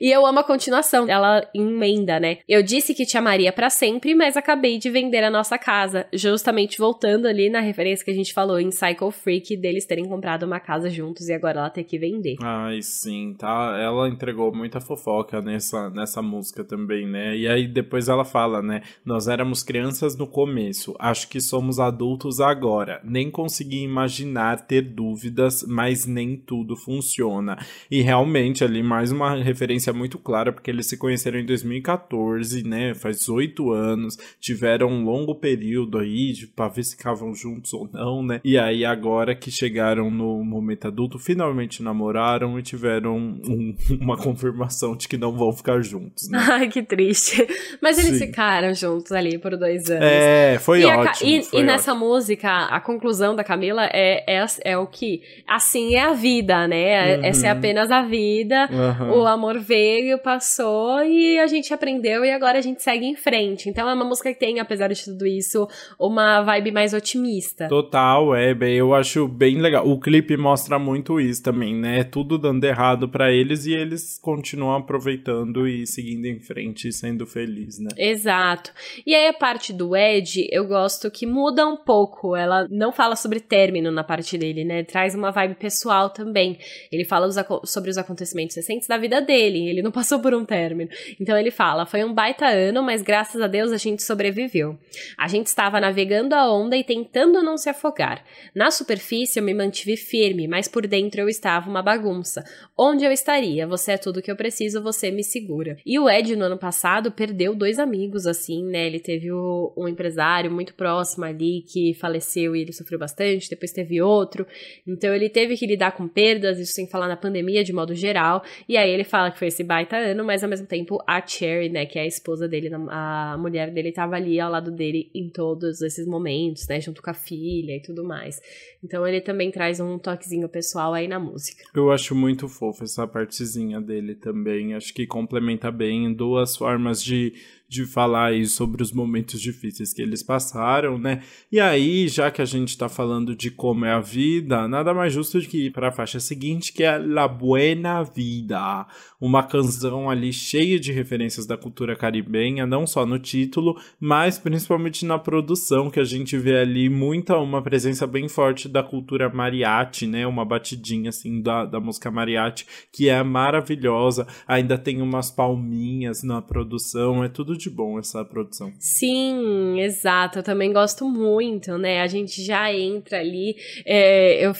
[0.00, 1.08] e eu amo a continuação.
[1.08, 2.38] Ela emenda, né?
[2.48, 6.06] Eu disse que te amaria para sempre, mas acabei de vender a nossa casa.
[6.12, 10.44] Justamente voltando ali na referência que a gente falou em Psycho Freak, deles terem comprado
[10.44, 12.36] uma casa juntos e agora ela ter que vender.
[12.40, 13.76] Ai, sim, tá?
[13.80, 17.36] Ela entregou muita fofoca nessa, nessa música também, né?
[17.36, 18.82] E aí depois ela fala, né?
[19.04, 23.00] Nós éramos crianças no começo, acho que somos adultos agora.
[23.04, 27.58] Nem consegui imaginar ter dúvidas, mas nem tudo funciona.
[27.90, 32.94] E realmente ali mais uma referência muito clara, porque eles se conheceram em 2014, né?
[32.94, 38.22] Faz oito anos, tiveram um longo período aí para ver se ficavam juntos ou não,
[38.22, 38.40] né?
[38.44, 44.96] E aí agora que chegaram no momento adulto, finalmente namoraram e tiveram um, uma confirmação
[44.96, 46.38] de que não vão ficar juntos, né?
[46.50, 47.46] Ai, que triste.
[47.82, 48.19] Mas eles.
[48.26, 50.04] Ficaram juntos ali por dois anos.
[50.04, 51.28] É, foi e ótimo.
[51.28, 54.86] A, e, foi e nessa música música, a conclusão da Camila é, é, é o
[54.86, 57.16] que assim é a vida, né?
[57.16, 57.24] Uhum.
[57.24, 58.68] Essa é apenas a vida.
[58.70, 59.20] Uhum.
[59.20, 63.68] O amor veio, passou e a gente aprendeu e agora a gente segue em frente.
[63.68, 67.68] Então é uma música que tem, apesar de tudo isso, uma vibe mais otimista.
[67.68, 69.86] Total, é, bem, eu acho bem legal.
[69.88, 72.04] O clipe mostra muito isso também, né?
[72.04, 77.26] Tudo dando errado para eles e eles continuam aproveitando e seguindo em frente e sendo
[77.26, 77.90] felizes, né?
[78.10, 78.72] Exato.
[79.06, 83.14] E aí a parte do Ed, eu gosto que muda um pouco ela não fala
[83.14, 84.82] sobre término na parte dele, né?
[84.82, 86.58] Traz uma vibe pessoal também.
[86.90, 90.44] Ele fala os, sobre os acontecimentos recentes da vida dele, ele não passou por um
[90.44, 90.90] término.
[91.20, 94.78] Então ele fala: foi um baita ano, mas graças a Deus a gente sobreviveu.
[95.16, 98.24] A gente estava navegando a onda e tentando não se afogar.
[98.54, 102.42] Na superfície eu me mantive firme, mas por dentro eu estava uma bagunça.
[102.76, 103.66] Onde eu estaria?
[103.66, 105.76] Você é tudo que eu preciso, você me segura.
[105.86, 108.86] E o Ed, no ano passado, perdeu dois amigos, assim, né?
[108.86, 113.72] Ele teve o, um empresário muito próximo ali que faleceu e ele sofreu bastante, depois
[113.72, 114.46] teve outro.
[114.86, 118.42] Então ele teve que lidar com perdas, isso sem falar na pandemia de modo geral.
[118.68, 121.68] E aí ele fala que foi esse baita ano, mas ao mesmo tempo a Cherry,
[121.68, 125.28] né, que é a esposa dele, a mulher dele estava ali ao lado dele em
[125.28, 128.40] todos esses momentos, né, junto com a filha e tudo mais.
[128.82, 131.64] Então ele também traz um toquezinho pessoal aí na música.
[131.74, 134.74] Eu acho muito fofo essa partezinha dele também.
[134.74, 137.34] Acho que complementa bem duas formas de
[137.70, 141.22] de falar aí sobre os momentos difíceis que eles passaram, né?
[141.52, 145.12] E aí, já que a gente tá falando de como é a vida, nada mais
[145.12, 148.88] justo do que ir para a faixa seguinte, que é La Buena Vida,
[149.20, 155.06] uma canção ali cheia de referências da cultura caribenha, não só no título, mas principalmente
[155.06, 160.08] na produção, que a gente vê ali muita uma presença bem forte da cultura mariachi,
[160.08, 160.26] né?
[160.26, 164.26] Uma batidinha assim da, da música mariachi, que é maravilhosa.
[164.44, 168.72] Ainda tem umas palminhas na produção, é tudo de bom essa produção.
[168.78, 170.38] Sim, exato.
[170.38, 172.00] Eu também gosto muito, né?
[172.00, 173.56] A gente já entra ali.
[173.84, 174.54] É, eu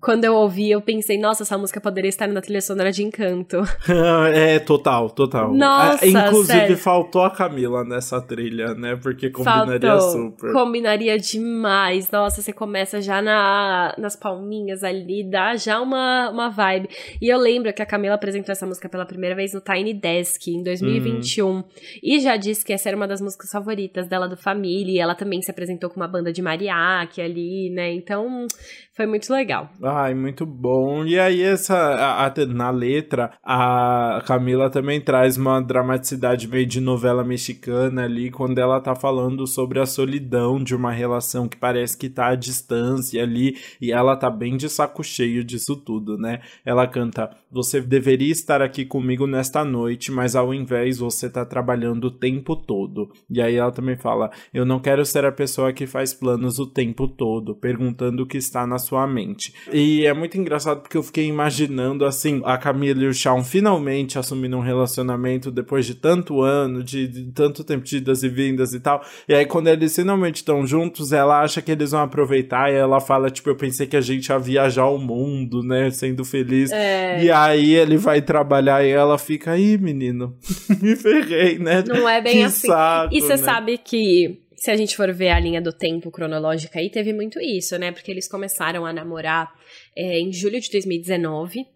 [0.00, 3.58] quando eu ouvi, eu pensei, nossa, essa música poderia estar na trilha sonora de Encanto.
[4.34, 5.52] é, total, total.
[5.52, 6.76] Nossa, Inclusive, sério.
[6.78, 8.96] faltou a Camila nessa trilha, né?
[8.96, 10.10] Porque combinaria faltou.
[10.10, 10.52] super.
[10.52, 12.10] Combinaria demais.
[12.10, 16.88] Nossa, você começa já na, nas palminhas ali, dá já uma, uma vibe.
[17.20, 20.48] E eu lembro que a Camila apresentou essa música pela primeira vez no Tiny Desk,
[20.48, 21.46] em 2021.
[21.46, 21.64] Hum.
[22.02, 24.94] E já disse que essa era uma das músicas favoritas dela do Família.
[24.94, 27.92] E ela também se apresentou com uma banda de mariachi ali, né?
[27.92, 28.46] Então,
[29.00, 29.70] foi muito legal.
[29.82, 31.06] Ai, muito bom.
[31.06, 36.82] E aí, essa a, a, na letra, a Camila também traz uma dramaticidade meio de
[36.82, 41.96] novela mexicana ali, quando ela tá falando sobre a solidão de uma relação que parece
[41.96, 46.40] que tá à distância ali, e ela tá bem de saco cheio disso tudo, né?
[46.62, 52.04] Ela canta: Você deveria estar aqui comigo nesta noite, mas ao invés você tá trabalhando
[52.04, 53.10] o tempo todo.
[53.28, 56.66] E aí ela também fala: Eu não quero ser a pessoa que faz planos o
[56.66, 59.52] tempo todo, perguntando o que está na sua mente.
[59.72, 64.18] E é muito engraçado porque eu fiquei imaginando assim, a Camila e o Shawn finalmente
[64.18, 68.72] assumindo um relacionamento depois de tanto ano, de, de tanto tempo de idas e vindas
[68.74, 69.02] e tal.
[69.28, 73.00] E aí quando eles finalmente estão juntos, ela acha que eles vão aproveitar e ela
[73.00, 76.70] fala, tipo, eu pensei que a gente ia viajar o mundo, né, sendo feliz.
[76.70, 77.24] É.
[77.24, 80.36] E aí ele vai trabalhar e ela fica, aí, menino,
[80.80, 81.82] me ferrei, né?
[81.86, 82.68] Não é bem que assim.
[82.68, 83.36] Saco, e você né?
[83.36, 87.40] sabe que se a gente for ver a linha do tempo cronológica aí, teve muito
[87.40, 87.92] isso, né?
[87.92, 89.50] Porque eles começaram a namorar
[89.96, 91.66] é, em julho de 2019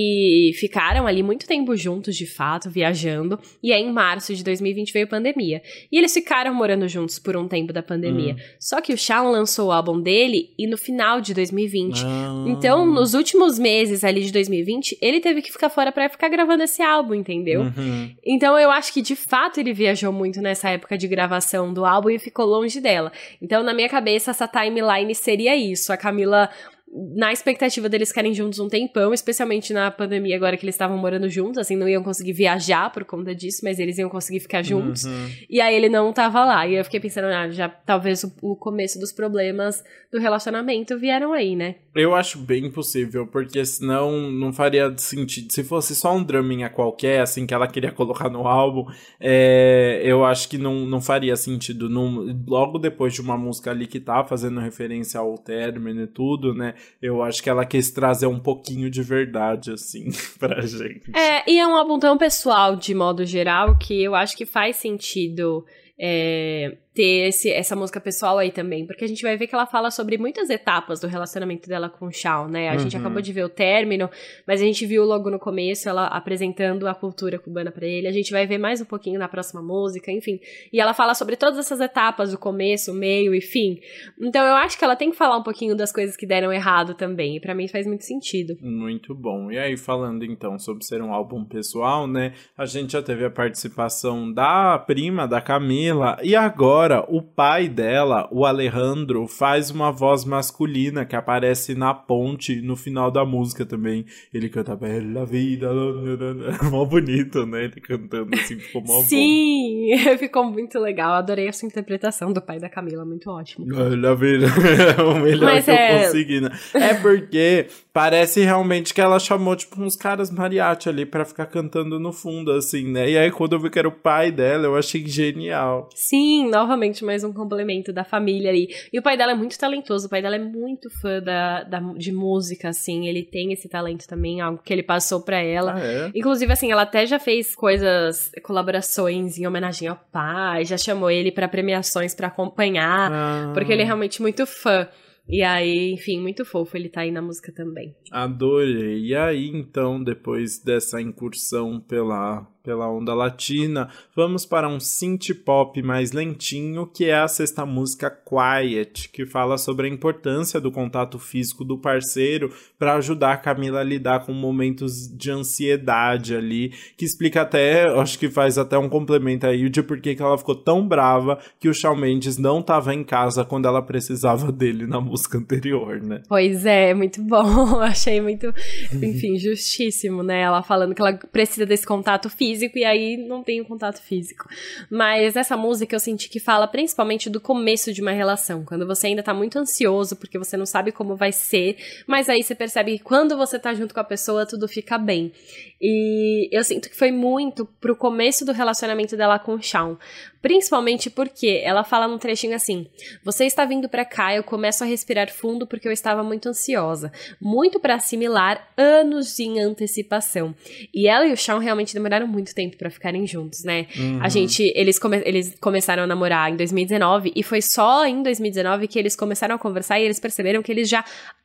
[0.00, 3.38] e ficaram ali muito tempo juntos, de fato, viajando.
[3.62, 5.62] E aí, em março de 2020 veio a pandemia.
[5.90, 8.34] E eles ficaram morando juntos por um tempo da pandemia.
[8.34, 8.56] Hum.
[8.60, 12.02] Só que o Shawn lançou o álbum dele e no final de 2020.
[12.04, 12.44] Ah.
[12.46, 16.62] Então, nos últimos meses ali de 2020, ele teve que ficar fora para ficar gravando
[16.62, 17.62] esse álbum, entendeu?
[17.62, 18.14] Uhum.
[18.24, 22.10] Então eu acho que de fato ele viajou muito nessa época de gravação do álbum
[22.10, 23.12] e ficou longe dela.
[23.40, 26.48] Então na minha cabeça essa timeline seria isso, a Camila
[26.92, 31.28] na expectativa deles ficarem juntos um tempão, especialmente na pandemia agora que eles estavam morando
[31.28, 35.04] juntos, assim, não iam conseguir viajar por conta disso, mas eles iam conseguir ficar juntos.
[35.04, 35.28] Uhum.
[35.50, 36.66] E aí ele não tava lá.
[36.66, 41.32] E eu fiquei pensando, ah, já talvez o, o começo dos problemas do relacionamento vieram
[41.32, 41.76] aí, né?
[41.94, 45.52] Eu acho bem possível, porque senão não faria sentido.
[45.52, 48.86] Se fosse só um draminha qualquer, assim, que ela queria colocar no álbum,
[49.20, 51.88] é, eu acho que não, não faria sentido.
[51.88, 56.54] Não, logo depois de uma música ali que tá fazendo referência ao término e tudo,
[56.54, 56.74] né?
[57.00, 61.10] Eu acho que ela quis trazer um pouquinho de verdade, assim, pra gente.
[61.16, 64.76] É, e é um álbum tão pessoal, de modo geral, que eu acho que faz
[64.76, 65.64] sentido.
[66.00, 69.66] É, ter esse, essa música pessoal aí também, porque a gente vai ver que ela
[69.66, 72.68] fala sobre muitas etapas do relacionamento dela com o Shawn, né?
[72.68, 72.78] A Uhum.
[72.80, 74.10] gente acabou de ver o término,
[74.44, 78.08] mas a gente viu logo no começo ela apresentando a cultura cubana pra ele.
[78.08, 80.40] A gente vai ver mais um pouquinho na próxima música, enfim.
[80.72, 83.78] E ela fala sobre todas essas etapas, o começo, o meio e fim.
[84.20, 86.94] Então eu acho que ela tem que falar um pouquinho das coisas que deram errado
[86.94, 88.56] também, e pra mim faz muito sentido.
[88.60, 89.52] Muito bom.
[89.52, 92.32] E aí, falando então sobre ser um álbum pessoal, né?
[92.56, 98.28] A gente já teve a participação da prima da Camila e agora o pai dela,
[98.30, 104.04] o Alejandro, faz uma voz masculina que aparece na ponte no final da música também.
[104.32, 105.68] Ele canta Bela Vida.
[106.70, 107.64] Mó bonito, né?
[107.64, 109.02] Ele cantando assim, ficou mó bom.
[109.02, 111.12] Sim, ficou muito legal.
[111.12, 113.66] Adorei essa interpretação do pai da Camila, muito ótimo.
[113.74, 114.46] Olha, velho,
[114.98, 116.50] é o melhor Mas que eu é- consegui, né?
[116.74, 117.66] É porque
[117.98, 122.52] parece realmente que ela chamou, tipo, uns caras mariachi ali pra ficar cantando no fundo,
[122.52, 123.10] assim, né?
[123.10, 125.88] E aí, quando eu vi que era o pai dela, eu achei genial.
[125.96, 128.68] Sim, novamente mais um complemento da família ali.
[128.92, 131.80] E o pai dela é muito talentoso, o pai dela é muito fã da, da-
[131.96, 135.74] de música, assim, ele tem esse talento também, algo que ele passou pra ela.
[135.74, 136.10] Ah, é?
[136.14, 141.32] Inclusive, assim, ela até já fez coisas, colaborações em homenagem ao pai, já chamou ele
[141.32, 144.86] pra premiações pra acompanhar, Ah, porque ele é realmente muito fã.
[145.28, 147.94] E aí, enfim, muito fofo ele tá aí na música também.
[148.10, 149.06] Adorei.
[149.06, 155.82] E aí, então, depois dessa incursão pela, pela onda latina, vamos para um synth pop
[155.82, 161.18] mais lentinho, que é a sexta música Quiet, que fala sobre a importância do contato
[161.18, 167.06] físico do parceiro para ajudar a Camila a lidar com momentos de ansiedade ali, que
[167.06, 170.86] explica até, acho que faz até um complemento aí de por que ela ficou tão
[170.86, 175.38] brava que o Shawn Mendes não estava em casa quando ela precisava dele na música
[175.38, 176.20] anterior, né?
[176.28, 177.80] Pois é, muito bom.
[177.80, 178.52] Achei muito,
[178.92, 180.42] enfim, justíssimo, né?
[180.42, 184.48] Ela falando que ela precisa desse contato físico físico e aí não tenho contato físico.
[184.90, 189.06] Mas essa música eu senti que fala principalmente do começo de uma relação, quando você
[189.06, 192.98] ainda tá muito ansioso porque você não sabe como vai ser, mas aí você percebe
[192.98, 195.32] que quando você tá junto com a pessoa tudo fica bem.
[195.80, 199.96] E eu sinto que foi muito pro começo do relacionamento dela com o Shawn.
[200.40, 202.86] Principalmente porque ela fala num trechinho assim:
[203.24, 207.12] Você está vindo para cá, eu começo a respirar fundo porque eu estava muito ansiosa.
[207.40, 210.54] Muito para assimilar anos em antecipação.
[210.94, 213.86] E ela e o Shawn realmente demoraram muito tempo para ficarem juntos, né?
[213.96, 214.20] Uhum.
[214.22, 218.86] A gente, eles, come, eles começaram a namorar em 2019 e foi só em 2019
[218.86, 221.04] que eles começaram a conversar e eles perceberam que eles já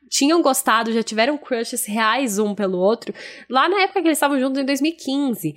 [0.10, 3.12] tinham gostado, já tiveram crushes reais um pelo outro,
[3.50, 5.56] lá na época que eles estavam juntos em 2015.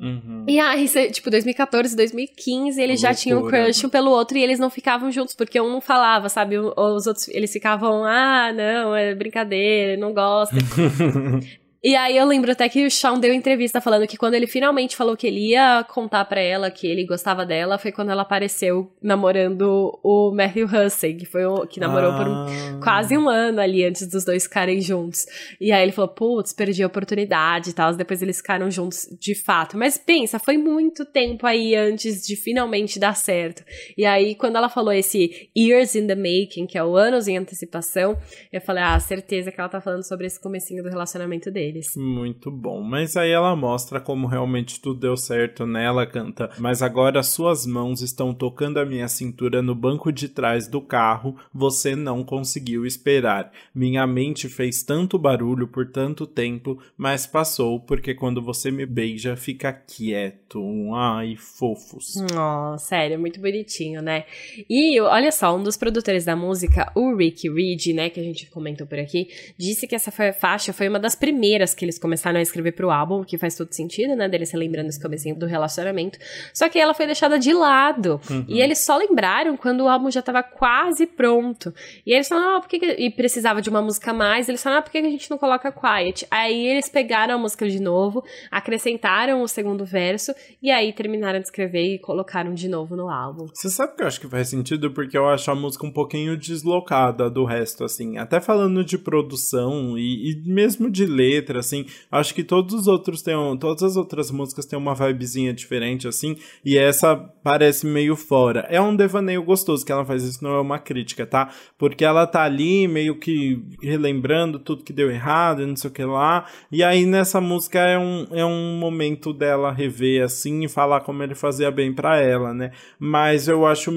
[0.00, 0.44] Uhum.
[0.46, 4.70] E aí, tipo, 2014, 2015, eles já tinham crush um pelo outro e eles não
[4.70, 6.56] ficavam juntos, porque um não falava, sabe?
[6.58, 10.54] Os outros, eles ficavam, ah, não, é brincadeira, não gosta.
[11.82, 14.96] E aí eu lembro até que o Sean deu entrevista falando que quando ele finalmente
[14.96, 18.92] falou que ele ia contar para ela que ele gostava dela, foi quando ela apareceu
[19.00, 22.16] namorando o Matthew Hussey, que foi o que namorou ah.
[22.16, 22.80] por um, ah.
[22.82, 25.24] quase um ano ali antes dos dois ficarem juntos.
[25.60, 27.94] E aí ele falou, putz, perdi a oportunidade e tal.
[27.94, 29.78] Depois eles ficaram juntos de fato.
[29.78, 33.62] Mas pensa, foi muito tempo aí antes de finalmente dar certo.
[33.96, 37.38] E aí quando ela falou esse years in the making, que é o anos em
[37.38, 38.18] antecipação,
[38.52, 41.96] eu falei, ah, certeza que ela tá falando sobre esse comecinho do relacionamento dele deles.
[41.96, 42.82] Muito bom.
[42.82, 45.84] Mas aí ela mostra como realmente tudo deu certo, né?
[45.84, 46.50] Ela canta.
[46.58, 51.36] Mas agora suas mãos estão tocando a minha cintura no banco de trás do carro.
[51.52, 53.52] Você não conseguiu esperar.
[53.74, 59.36] Minha mente fez tanto barulho por tanto tempo, mas passou porque quando você me beija,
[59.36, 60.62] fica quieto.
[60.94, 62.14] Ai, fofos.
[62.34, 64.24] Oh, sério, muito bonitinho, né?
[64.68, 68.50] E olha só, um dos produtores da música, o Rick Reed, né, que a gente
[68.50, 72.38] comentou por aqui, disse que essa faixa foi uma das primeiras primeiras que eles começaram
[72.38, 74.28] a escrever pro álbum, que faz todo sentido, né?
[74.28, 76.18] Deles lembrando esse comecinho do relacionamento.
[76.54, 78.20] Só que ela foi deixada de lado.
[78.30, 78.44] Uhum.
[78.48, 81.74] E eles só lembraram quando o álbum já tava quase pronto.
[82.06, 82.86] E eles falaram, ah, por que, que...
[82.86, 84.48] E precisava de uma música a mais.
[84.48, 86.26] Eles falaram, ah, por que, que a gente não coloca Quiet?
[86.30, 90.32] Aí eles pegaram a música de novo, acrescentaram o segundo verso,
[90.62, 93.46] e aí terminaram de escrever e colocaram de novo no álbum.
[93.52, 94.92] Você sabe que eu acho que faz sentido?
[94.92, 98.16] Porque eu acho a música um pouquinho deslocada do resto, assim.
[98.18, 101.86] Até falando de produção e, e mesmo de letra letra, assim.
[102.10, 106.36] Acho que todos os outros têm, todas as outras músicas têm uma vibezinha diferente, assim,
[106.64, 108.66] e essa parece meio fora.
[108.68, 111.50] É um devaneio gostoso que ela faz isso, não é uma crítica, tá?
[111.78, 115.92] Porque ela tá ali meio que relembrando tudo que deu errado e não sei o
[115.92, 120.68] que lá, e aí nessa música é um, é um momento dela rever, assim, e
[120.68, 122.70] falar como ele fazia bem para ela, né?
[122.98, 123.90] Mas eu acho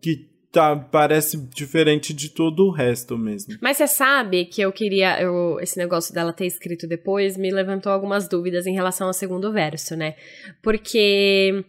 [0.00, 3.58] que tá, parece diferente de todo o resto mesmo.
[3.60, 7.90] Mas você sabe que eu queria, eu, esse negócio dela ter escrito depois me levantou
[7.90, 10.14] algumas dúvidas em relação ao segundo verso, né?
[10.62, 11.64] Porque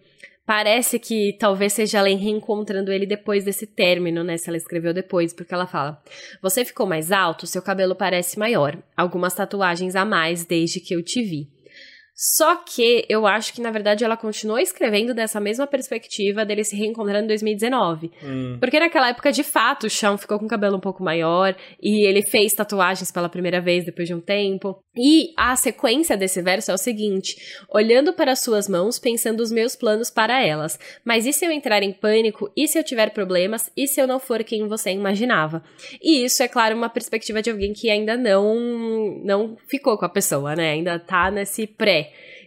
[0.46, 4.38] parece que talvez seja ela reencontrando ele depois desse término, né?
[4.38, 6.00] Se ela escreveu depois, porque ela fala:
[6.40, 8.78] Você ficou mais alto, seu cabelo parece maior.
[8.96, 11.55] Algumas tatuagens a mais desde que eu te vi.
[12.16, 16.74] Só que eu acho que, na verdade, ela continuou escrevendo dessa mesma perspectiva dele se
[16.74, 18.10] reencontrando em 2019.
[18.24, 18.58] Hum.
[18.58, 22.08] Porque naquela época, de fato, o chão ficou com o cabelo um pouco maior e
[22.08, 24.82] ele fez tatuagens pela primeira vez depois de um tempo.
[24.96, 27.36] E a sequência desse verso é o seguinte:
[27.70, 30.80] olhando para suas mãos, pensando os meus planos para elas.
[31.04, 32.50] Mas e se eu entrar em pânico?
[32.56, 33.70] E se eu tiver problemas?
[33.76, 35.62] E se eu não for quem você imaginava?
[36.02, 38.56] E isso, é claro, uma perspectiva de alguém que ainda não,
[39.24, 40.72] não ficou com a pessoa, né?
[40.72, 42.05] Ainda tá nesse pré.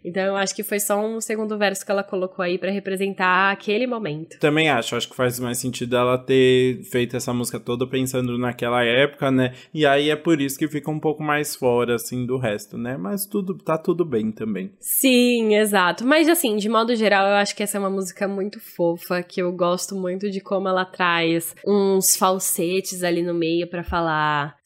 [0.09, 3.53] Então eu acho que foi só um segundo verso que ela colocou aí para representar
[3.53, 4.39] aquele momento.
[4.39, 8.83] Também acho, acho que faz mais sentido ela ter feito essa música toda pensando naquela
[8.85, 9.55] época, né?
[9.73, 12.97] E aí é por isso que fica um pouco mais fora assim do resto, né?
[12.97, 14.73] Mas tudo tá tudo bem também.
[14.81, 16.07] Sim, exato.
[16.07, 19.43] Mas assim, de modo geral, eu acho que essa é uma música muito fofa, que
[19.43, 24.57] eu gosto muito de como ela traz uns falsetes ali no meio para falar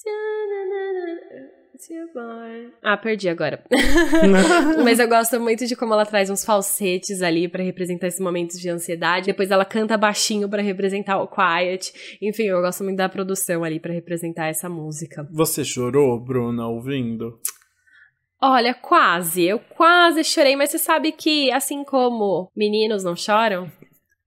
[2.83, 3.65] ah, perdi agora.
[4.85, 8.59] Mas eu gosto muito de como ela traz uns falsetes ali para representar esses momentos
[8.59, 9.27] de ansiedade.
[9.27, 11.93] Depois ela canta baixinho para representar o quiet.
[12.21, 15.27] Enfim, eu gosto muito da produção ali para representar essa música.
[15.33, 17.41] Você chorou, Bruna, ouvindo?
[18.41, 19.45] Olha, quase.
[19.45, 23.71] Eu quase chorei, mas você sabe que, assim como meninos não choram,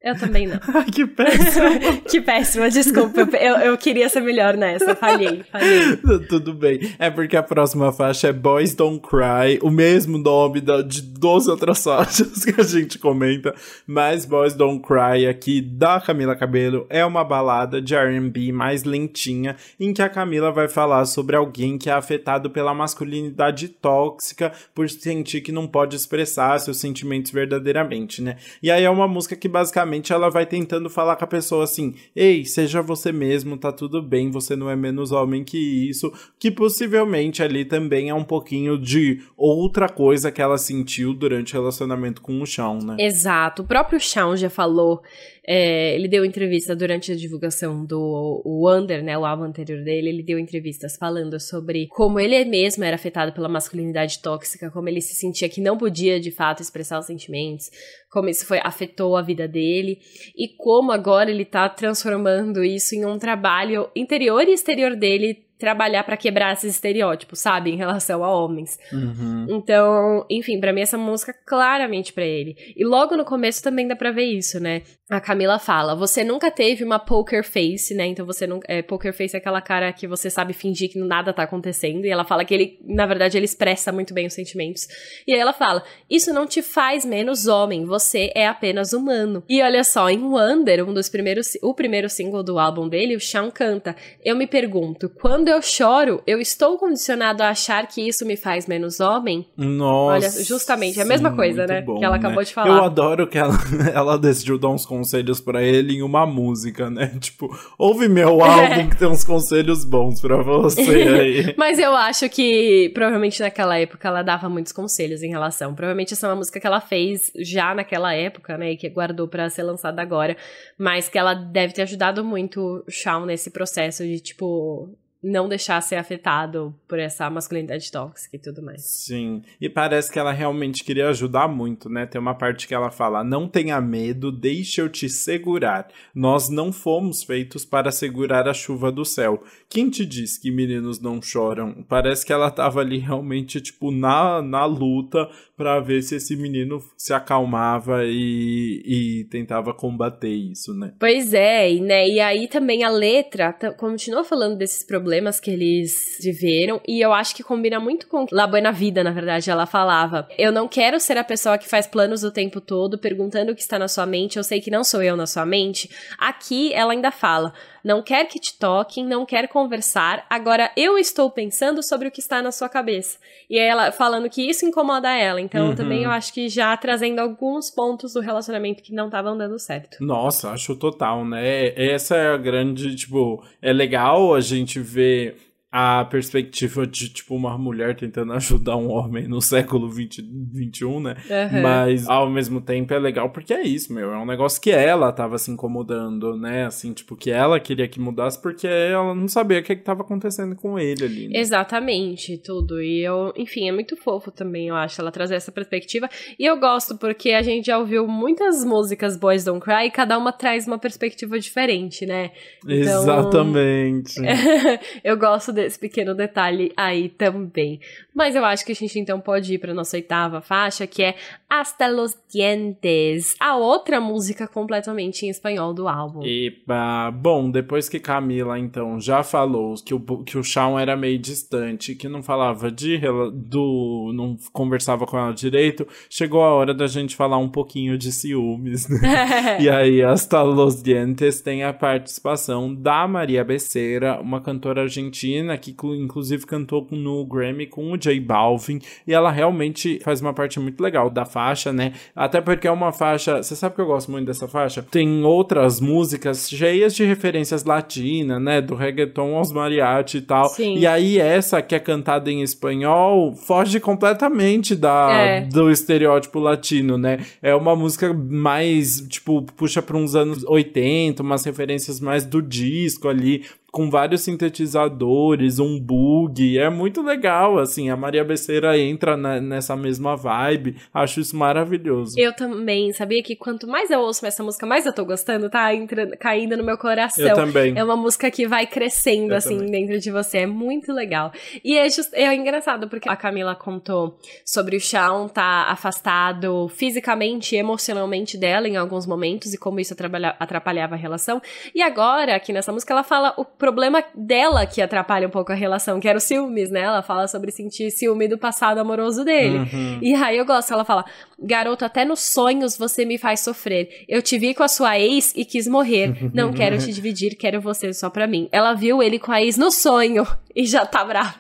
[0.06, 0.60] Eu também não.
[0.72, 1.66] Ai, que péssimo.
[2.08, 3.22] que péssima, desculpa.
[3.22, 4.96] Eu, eu queria ser melhor nessa.
[4.96, 5.98] Falhei, falhei.
[6.30, 6.94] Tudo bem.
[7.00, 11.50] É porque a próxima faixa é Boys Don't Cry, o mesmo nome da, de 12
[11.50, 13.56] outras faixas que a gente comenta.
[13.88, 19.56] Mas Boys Don't Cry aqui da Camila Cabelo é uma balada de RB mais lentinha,
[19.80, 24.88] em que a Camila vai falar sobre alguém que é afetado pela masculinidade tóxica por
[24.88, 28.38] sentir que não pode expressar seus sentimentos verdadeiramente, né?
[28.62, 31.96] E aí é uma música que basicamente ela vai tentando falar com a pessoa assim:
[32.16, 36.12] ei, seja você mesmo, tá tudo bem, você não é menos homem que isso.
[36.40, 41.60] Que possivelmente ali também é um pouquinho de outra coisa que ela sentiu durante o
[41.60, 42.98] relacionamento com o Shawn, né?
[43.00, 43.62] Exato.
[43.62, 45.02] O próprio Shawn já falou
[45.48, 50.24] é, ele deu entrevista durante a divulgação do Wonder, né, o álbum anterior dele, ele
[50.24, 55.14] deu entrevistas falando sobre como ele mesmo era afetado pela masculinidade tóxica, como ele se
[55.14, 57.70] sentia que não podia de fato expressar os sentimentos,
[58.10, 60.00] como isso foi afetou a vida dele
[60.36, 66.04] e como agora ele tá transformando isso em um trabalho interior e exterior dele trabalhar
[66.04, 68.78] para quebrar esses estereótipos, sabe, em relação a homens.
[68.92, 69.48] Uhum.
[69.50, 72.56] Então, enfim, para mim essa música claramente para ele.
[72.76, 74.82] E logo no começo também dá para ver isso, né?
[75.08, 78.08] A Camila fala: "Você nunca teve uma poker face, né?
[78.08, 81.32] Então você não é poker face é aquela cara que você sabe fingir que nada
[81.32, 82.06] tá acontecendo".
[82.06, 84.88] E ela fala que ele, na verdade, ele expressa muito bem os sentimentos.
[85.28, 89.44] E aí ela fala: "Isso não te faz menos homem, você é apenas humano".
[89.48, 93.20] E olha só, em Wonder, um dos primeiros o primeiro single do álbum dele, o
[93.20, 98.26] Shawn canta: "Eu me pergunto, quando eu choro, eu estou condicionado a achar que isso
[98.26, 99.46] me faz menos homem?".
[99.56, 100.16] Nossa.
[100.16, 102.20] Olha, justamente, é a mesma coisa, né, bom, que ela né?
[102.20, 102.78] acabou de falar.
[102.80, 103.54] Eu adoro que ela
[103.94, 107.08] ela decidiu dar uns conselhos para ele em uma música, né?
[107.20, 111.56] Tipo, ouve meu álbum que tem uns conselhos bons para você aí.
[111.58, 115.74] Mas eu acho que provavelmente naquela época ela dava muitos conselhos em relação.
[115.74, 118.72] Provavelmente essa é uma música que ela fez já naquela época, né?
[118.72, 120.38] E que guardou para ser lançada agora.
[120.78, 124.90] Mas que ela deve ter ajudado muito o Shawn nesse processo de, tipo,
[125.26, 128.84] não deixar ser afetado por essa masculinidade tóxica e tudo mais.
[128.84, 132.06] Sim, e parece que ela realmente queria ajudar muito, né?
[132.06, 135.88] Tem uma parte que ela fala: Não tenha medo, deixe eu te segurar.
[136.14, 139.44] Nós não fomos feitos para segurar a chuva do céu.
[139.68, 141.84] Quem te diz que meninos não choram?
[141.90, 145.28] Parece que ela tava ali realmente, tipo, na, na luta
[145.58, 150.94] para ver se esse menino se acalmava e, e tentava combater isso, né?
[151.00, 152.08] Pois é, e, né?
[152.08, 157.36] E aí também a letra continua falando desses problemas que eles viveram, e eu acho
[157.36, 160.28] que combina muito com La Buena Vida, na verdade, ela falava.
[160.38, 163.62] Eu não quero ser a pessoa que faz planos o tempo todo, perguntando o que
[163.62, 165.90] está na sua mente, eu sei que não sou eu na sua mente.
[166.18, 167.54] Aqui ela ainda fala
[167.86, 172.20] não quer que te toquem, não quer conversar, agora eu estou pensando sobre o que
[172.20, 173.20] está na sua cabeça.
[173.48, 175.76] E aí ela falando que isso incomoda ela, então Uhum.
[175.76, 180.04] também eu acho que já trazendo alguns pontos do relacionamento que não estavam dando certo.
[180.04, 181.74] Nossa, acho total, né?
[181.76, 185.38] Essa é a grande, tipo, é legal a gente ver
[185.72, 190.22] a perspectiva de, tipo, uma mulher tentando ajudar um homem no século 20,
[190.54, 191.16] 21, né?
[191.30, 191.62] Uhum.
[191.62, 194.14] Mas, ao mesmo tempo, é legal porque é isso, meu.
[194.14, 196.66] É um negócio que ela tava se incomodando, né?
[196.66, 200.02] Assim, tipo, que ela queria que mudasse porque ela não sabia o que, que tava
[200.02, 201.28] acontecendo com ele ali.
[201.28, 201.40] Né?
[201.40, 202.82] Exatamente, tudo.
[202.82, 206.10] E eu, enfim, é muito fofo também, eu acho, ela trazer essa perspectiva.
[206.40, 210.18] E eu gosto porque a gente já ouviu muitas músicas Boys Don't Cry e cada
[210.18, 212.32] uma traz uma perspectiva diferente, né?
[212.64, 214.22] Então, Exatamente.
[215.04, 217.80] eu gosto desse pequeno detalhe aí também.
[218.14, 221.16] Mas eu acho que a gente então pode ir para nossa oitava faixa, que é
[221.50, 226.22] Hasta los Dientes, a outra música completamente em espanhol do álbum.
[226.24, 231.18] Epa, bom, depois que Camila então já falou que o, que o Shawn era meio
[231.18, 233.00] distante, que não falava de
[233.34, 238.12] do não conversava com ela direito, chegou a hora da gente falar um pouquinho de
[238.12, 239.58] ciúmes, né?
[239.60, 245.72] E aí, Hasta los Dientes tem a participação da Maria Becerra, uma cantora argentina que
[245.72, 250.60] inclu- inclusive cantou no Grammy com o J Balvin, e ela realmente faz uma parte
[250.60, 251.94] muito legal da faixa, né?
[252.16, 254.82] Até porque é uma faixa, você sabe que eu gosto muito dessa faixa?
[254.90, 258.62] Tem outras músicas cheias de referências latinas, né?
[258.62, 260.50] Do reggaeton aos mariachi e tal.
[260.50, 260.78] Sim.
[260.78, 265.42] E aí essa que é cantada em espanhol foge completamente da É.
[265.42, 267.20] do estereótipo latino, né?
[267.42, 273.08] É uma música mais, tipo, puxa para uns anos 80, umas referências mais do disco
[273.08, 273.44] ali,
[273.76, 279.76] com vários sintetizadores, um bug, é muito legal, assim, a Maria Becerra entra na, nessa
[279.76, 282.16] mesma vibe, acho isso maravilhoso.
[282.18, 285.76] Eu também, sabia que quanto mais eu ouço essa música, mais eu tô gostando, tá
[285.76, 287.28] entrando, caindo no meu coração.
[287.28, 287.78] Eu também.
[287.78, 289.72] É uma música que vai crescendo, Eu assim, também.
[289.86, 291.34] dentro de você, é muito legal.
[291.62, 297.56] E é, just, é engraçado, porque a Camila contou sobre o Shawn tá afastado fisicamente
[297.56, 301.42] e emocionalmente dela em alguns momentos, e como isso atrapalha- atrapalhava a relação,
[301.74, 305.56] e agora, aqui nessa música, ela fala o problema dela que atrapalha um pouco a
[305.56, 306.82] relação, que era o ciúmes, né?
[306.82, 309.58] Ela fala sobre sentir ciúme do passado amoroso dele.
[309.58, 310.00] Uhum.
[310.04, 311.04] E aí eu gosto, ela fala:
[311.42, 313.90] Garoto, até nos sonhos você me faz sofrer.
[314.08, 316.32] Eu te vi com a sua ex e quis morrer.
[316.34, 318.48] Não quero te dividir, quero você só pra mim.
[318.52, 320.26] Ela viu ele com a ex no sonho
[320.56, 321.36] e já tá brava.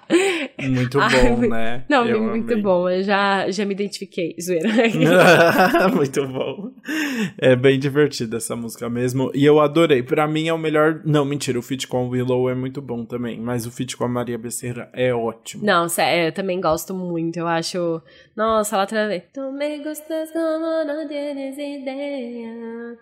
[0.61, 1.85] Muito Ai, bom, né?
[1.89, 2.61] Não, Eu muito amei.
[2.63, 2.89] bom.
[2.89, 4.69] Eu já, já me identifiquei, zoeira.
[5.95, 6.71] Muito bom.
[7.37, 9.31] É bem divertida essa música mesmo.
[9.33, 10.03] E eu adorei.
[10.03, 11.01] Pra mim é o melhor.
[11.05, 11.57] Não, mentira.
[11.57, 13.39] O feat com o Willow é muito bom também.
[13.39, 15.65] Mas o feat com a Maria Becerra é ótimo.
[15.65, 17.37] Não, sério, eu também gosto muito.
[17.37, 18.01] Eu acho.
[18.35, 18.85] Nossa, ela.
[19.33, 22.97] Tu me gostas como não tienes ideia.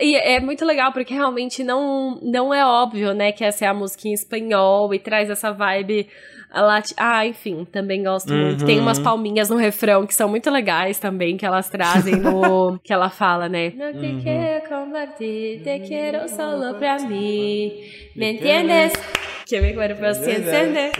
[0.00, 3.74] E é muito legal, porque realmente não, não é óbvio, né, que essa é a
[3.74, 6.08] música em espanhol e traz essa vibe.
[6.52, 6.94] Lati...
[6.96, 8.60] Ah, enfim, também gosto muito.
[8.60, 8.66] Uhum.
[8.66, 12.78] Tem umas palminhas no refrão que são muito legais também, que elas trazem no.
[12.84, 13.70] que ela fala, né?
[13.70, 14.20] No que Uhum.
[14.22, 17.72] quero compartir, te quero solo pra mim.
[18.14, 18.92] Me entiendes?
[19.46, 20.92] Que meu corpo se encender.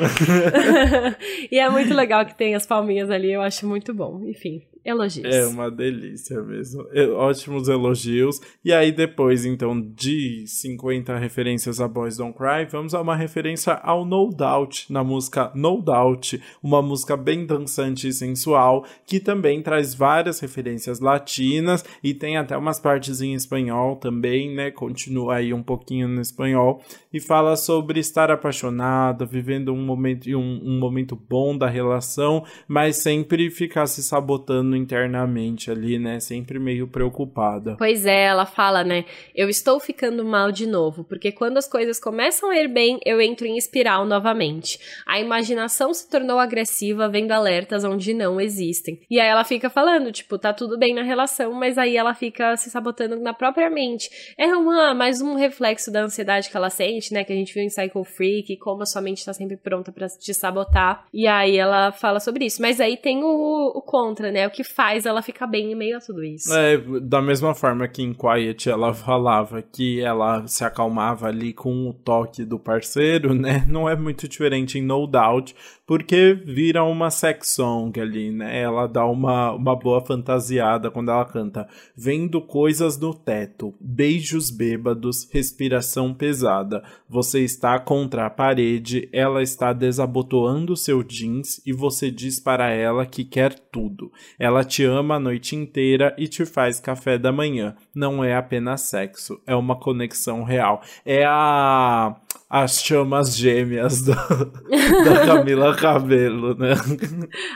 [1.53, 4.23] e é muito legal que tem as palminhas ali, eu acho muito bom.
[4.27, 5.35] Enfim, elogios.
[5.35, 6.87] É uma delícia mesmo.
[7.17, 8.41] Ótimos elogios.
[8.65, 13.75] E aí, depois, então, de 50 referências a Boys Don't Cry, vamos a uma referência
[13.75, 19.63] ao No Doubt, na música No Doubt, uma música bem dançante e sensual, que também
[19.63, 24.71] traz várias referências latinas e tem até umas partes em espanhol também, né?
[24.71, 26.83] Continua aí um pouquinho no espanhol
[27.13, 32.97] e fala sobre estar apaixonado, vivendo um momento, um, um momento bom da relação, mas
[32.97, 36.21] sempre ficar se sabotando internamente ali, né?
[36.21, 37.77] Sempre meio preocupada.
[37.79, 39.05] Pois é, ela fala, né?
[39.35, 43.21] Eu estou ficando mal de novo, porque quando as coisas começam a ir bem, eu
[43.21, 44.79] entro em espiral novamente.
[45.07, 49.01] A imaginação se tornou agressiva, vendo alertas onde não existem.
[49.11, 52.57] E aí ela fica falando, tipo, tá tudo bem na relação, mas aí ela fica
[52.57, 54.11] se sabotando na própria mente.
[54.39, 57.25] É uma, mais um reflexo da ansiedade que ela sente, né?
[57.25, 60.09] Que a gente viu em Psycho Freak, como a sua mente tá sempre pronta pra
[60.09, 61.07] te sabotar.
[61.13, 62.61] E aí ela fala sobre isso.
[62.61, 64.47] Mas aí tem o, o contra, né?
[64.47, 66.53] O que faz ela ficar bem em meio a tudo isso.
[66.53, 71.89] É, da mesma forma que em Quiet ela falava que ela se acalmava ali com
[71.89, 73.65] o toque do parceiro, né?
[73.69, 75.55] Não é muito diferente em No Doubt,
[75.87, 78.61] porque vira uma sex song ali, né?
[78.61, 81.69] Ela dá uma, uma boa fantasiada quando ela canta.
[81.97, 86.83] Vendo coisas no teto, beijos bêbados, respiração pesada.
[87.09, 93.05] Você está contra a parede, ela está desabotoando seu jeans e você diz para ela
[93.05, 94.11] que quer tudo.
[94.39, 97.77] Ela te ama a noite inteira e te faz café da manhã.
[97.95, 100.81] Não é apenas sexo, é uma conexão real.
[101.05, 102.17] É a
[102.63, 104.15] as chamas gêmeas do-
[105.05, 106.75] da Camila Cabelo, né?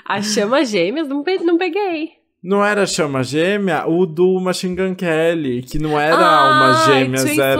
[0.04, 2.10] As chamas gêmeas, não, pe- não peguei.
[2.42, 3.84] Não era chama gêmea?
[3.86, 7.56] O do Machine Gun Kelly, que não era uma Ai, gêmeas, Twin era,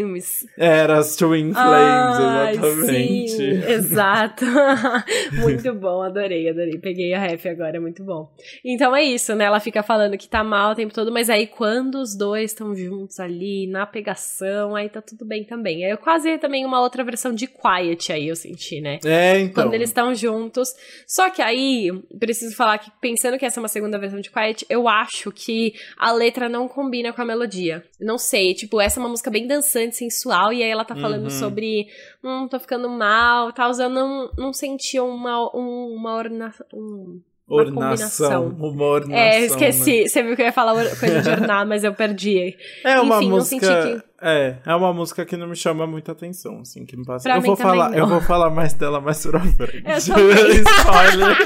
[0.00, 0.46] Flames.
[0.56, 3.28] era as Twin Flames, exatamente.
[3.28, 4.44] Sim, exato.
[5.40, 6.78] muito bom, adorei, adorei.
[6.78, 8.30] Peguei a ref agora, muito bom.
[8.64, 9.44] Então é isso, né?
[9.44, 12.74] Ela fica falando que tá mal o tempo todo, mas aí quando os dois estão
[12.74, 15.84] juntos ali, na pegação, aí tá tudo bem também.
[15.84, 18.98] É quase também uma outra versão de Quiet aí, eu senti, né?
[19.04, 19.64] É, então.
[19.64, 20.68] quando eles estão juntos.
[21.06, 24.64] Só que aí, preciso falar que, pensando que essa é uma segunda versão de Quiet,
[24.68, 27.84] eu acho que a letra não combina com a melodia.
[28.00, 31.24] Não sei, tipo, essa é uma música bem dançante, sensual, e aí ela tá falando
[31.24, 31.30] Uhum.
[31.30, 31.86] sobre,
[32.22, 36.54] hum, tô ficando mal, tal, eu não, não senti uma, um- uma orna...
[36.72, 37.20] Um...
[37.46, 38.48] uma Ornação, combinação.
[38.72, 39.14] uma ornação.
[39.16, 39.44] É, né?
[39.46, 40.08] esqueci.
[40.08, 42.56] Você viu que eu ia falar coisa de ornar, mas eu perdi.
[42.84, 43.66] É uma Enfim, música.
[43.82, 47.24] senti É, é uma música que não me chama muita atenção, assim, que me passa.
[47.28, 47.98] Pra eu vou falar, não.
[47.98, 49.84] eu vou falar mais dela mais pra frente.
[49.84, 50.30] Eu.
[50.64, 51.36] Spoiler.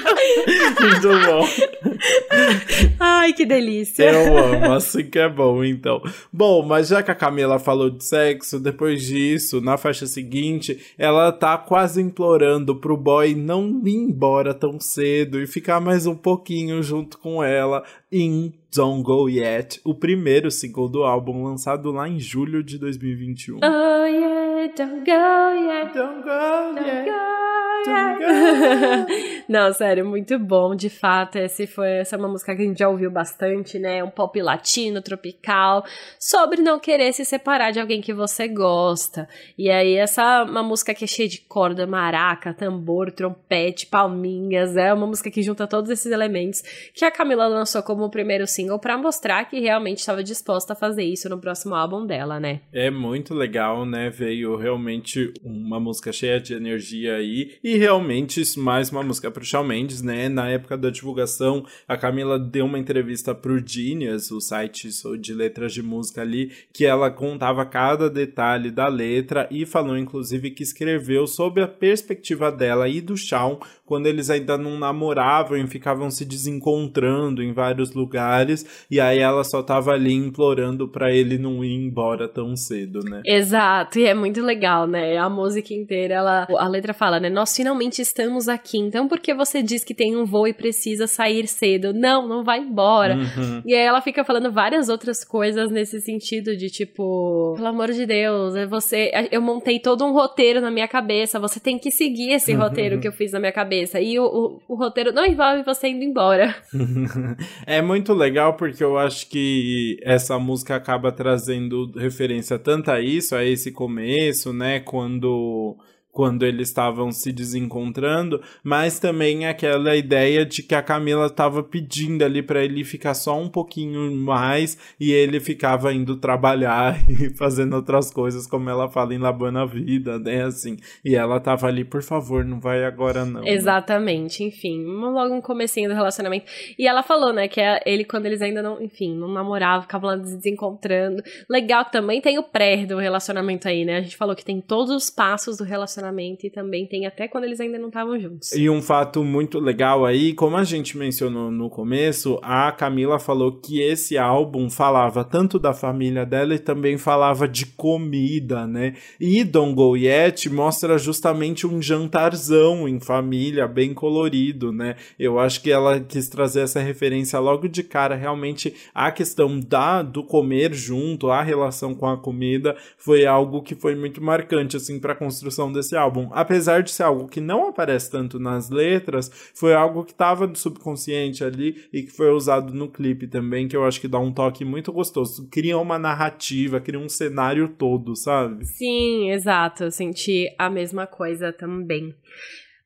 [0.80, 1.87] Muito bom.
[2.98, 4.10] Ai, que delícia.
[4.10, 6.00] Eu amo, assim que é bom, então.
[6.32, 11.32] Bom, mas já que a Camila falou de sexo, depois disso, na faixa seguinte, ela
[11.32, 16.82] tá quase implorando pro boy não ir embora tão cedo e ficar mais um pouquinho
[16.82, 22.18] junto com ela em Don't Go Yet, o primeiro single do álbum lançado lá em
[22.18, 23.56] julho de 2021.
[23.56, 25.94] Oh yeah, don't go yet.
[25.94, 27.06] Don't go Don't yet.
[27.06, 27.38] go
[27.86, 29.44] Don't yet.
[29.48, 31.36] Não, sério, muito bom, de fato.
[31.36, 34.02] Esse foi, essa é uma música que a gente já ouviu bastante, né?
[34.02, 35.84] Um pop latino, tropical,
[36.18, 39.28] sobre não querer se separar de alguém que você gosta.
[39.56, 44.76] E aí, essa é uma música que é cheia de corda, maraca, tambor, trompete, palminhas.
[44.76, 46.62] É uma música que junta todos esses elementos
[46.94, 50.76] que a Camila lançou como o primeiro single pra mostrar que realmente estava disposta a
[50.76, 52.60] fazer isso no próximo álbum dela, né?
[52.72, 54.10] É muito legal, né?
[54.10, 57.56] Veio realmente uma música cheia de energia aí.
[57.62, 60.28] E realmente mais uma música pro Shawn Mendes, né?
[60.28, 64.88] Na época da divulgação, a Camila deu uma entrevista pro Genius, o site
[65.20, 70.50] de letras de música ali, que ela contava cada detalhe da letra e falou inclusive
[70.50, 73.58] que escreveu sob a perspectiva dela e do Shawn
[73.88, 79.42] quando eles ainda não namoravam e ficavam se desencontrando em vários lugares, e aí ela
[79.42, 83.22] só tava ali implorando para ele não ir embora tão cedo, né?
[83.24, 85.16] Exato, e é muito legal, né?
[85.16, 87.30] A música inteira, ela, a letra fala, né?
[87.30, 91.06] Nós finalmente estamos aqui, então por que você diz que tem um voo e precisa
[91.06, 91.67] sair cedo?
[91.92, 93.16] Não, não vai embora.
[93.16, 93.62] Uhum.
[93.66, 98.06] E aí ela fica falando várias outras coisas nesse sentido de tipo, pelo amor de
[98.06, 102.30] Deus, é você, eu montei todo um roteiro na minha cabeça, você tem que seguir
[102.30, 104.00] esse roteiro que eu fiz na minha cabeça.
[104.00, 106.54] E o, o, o roteiro não envolve você indo embora.
[107.66, 113.34] é muito legal porque eu acho que essa música acaba trazendo referência tanto a isso,
[113.34, 114.80] a esse começo, né?
[114.80, 115.76] Quando
[116.18, 122.24] quando eles estavam se desencontrando, mas também aquela ideia de que a Camila estava pedindo
[122.24, 127.76] ali para ele ficar só um pouquinho mais e ele ficava indo trabalhar e fazendo
[127.76, 130.76] outras coisas, como ela fala em La Buena Vida, né, assim.
[131.04, 133.42] E ela tava ali, por favor, não vai agora não.
[133.42, 133.52] né?
[133.52, 136.46] Exatamente, enfim, logo um comecinho do relacionamento.
[136.76, 140.10] E ela falou, né, que é ele quando eles ainda não, enfim, não namoravam, ficavam
[140.10, 141.22] lá desencontrando.
[141.48, 143.98] Legal que também tem o pré do relacionamento aí, né?
[143.98, 146.07] A gente falou que tem todos os passos do relacionamento
[146.46, 148.52] e também tem até quando eles ainda não estavam juntos.
[148.52, 153.52] E um fato muito legal aí, como a gente mencionou no começo, a Camila falou
[153.52, 158.94] que esse álbum falava tanto da família dela e também falava de comida, né?
[159.20, 164.96] E Don't Go Yet mostra justamente um jantarzão em família, bem colorido, né?
[165.18, 170.02] Eu acho que ela quis trazer essa referência logo de cara, realmente a questão da
[170.02, 174.98] do comer junto, a relação com a comida, foi algo que foi muito marcante assim
[174.98, 176.28] para a construção desse álbum.
[176.32, 180.56] Apesar de ser algo que não aparece tanto nas letras, foi algo que estava no
[180.56, 184.32] subconsciente ali e que foi usado no clipe também, que eu acho que dá um
[184.32, 185.48] toque muito gostoso.
[185.50, 188.64] Cria uma narrativa, cria um cenário todo, sabe?
[188.64, 189.84] Sim, exato.
[189.84, 192.14] Eu senti a mesma coisa também.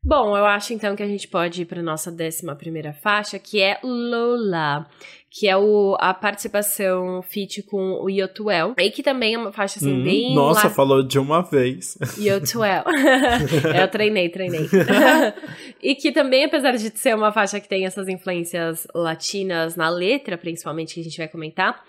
[0.04, 3.60] Bom, eu acho então que a gente pode ir para nossa décima primeira faixa, que
[3.60, 4.84] é Lola,
[5.30, 9.78] que é o, a participação feat com o Yotuel, e que também é uma faixa
[9.78, 11.96] assim Hum, bem nossa, la- falou de uma vez.
[12.18, 12.82] Yotuel.
[13.80, 14.68] eu treinei, treinei.
[15.80, 20.36] e que também, apesar de ser uma faixa que tem essas influências latinas na letra,
[20.36, 21.80] principalmente, que a gente vai comentar,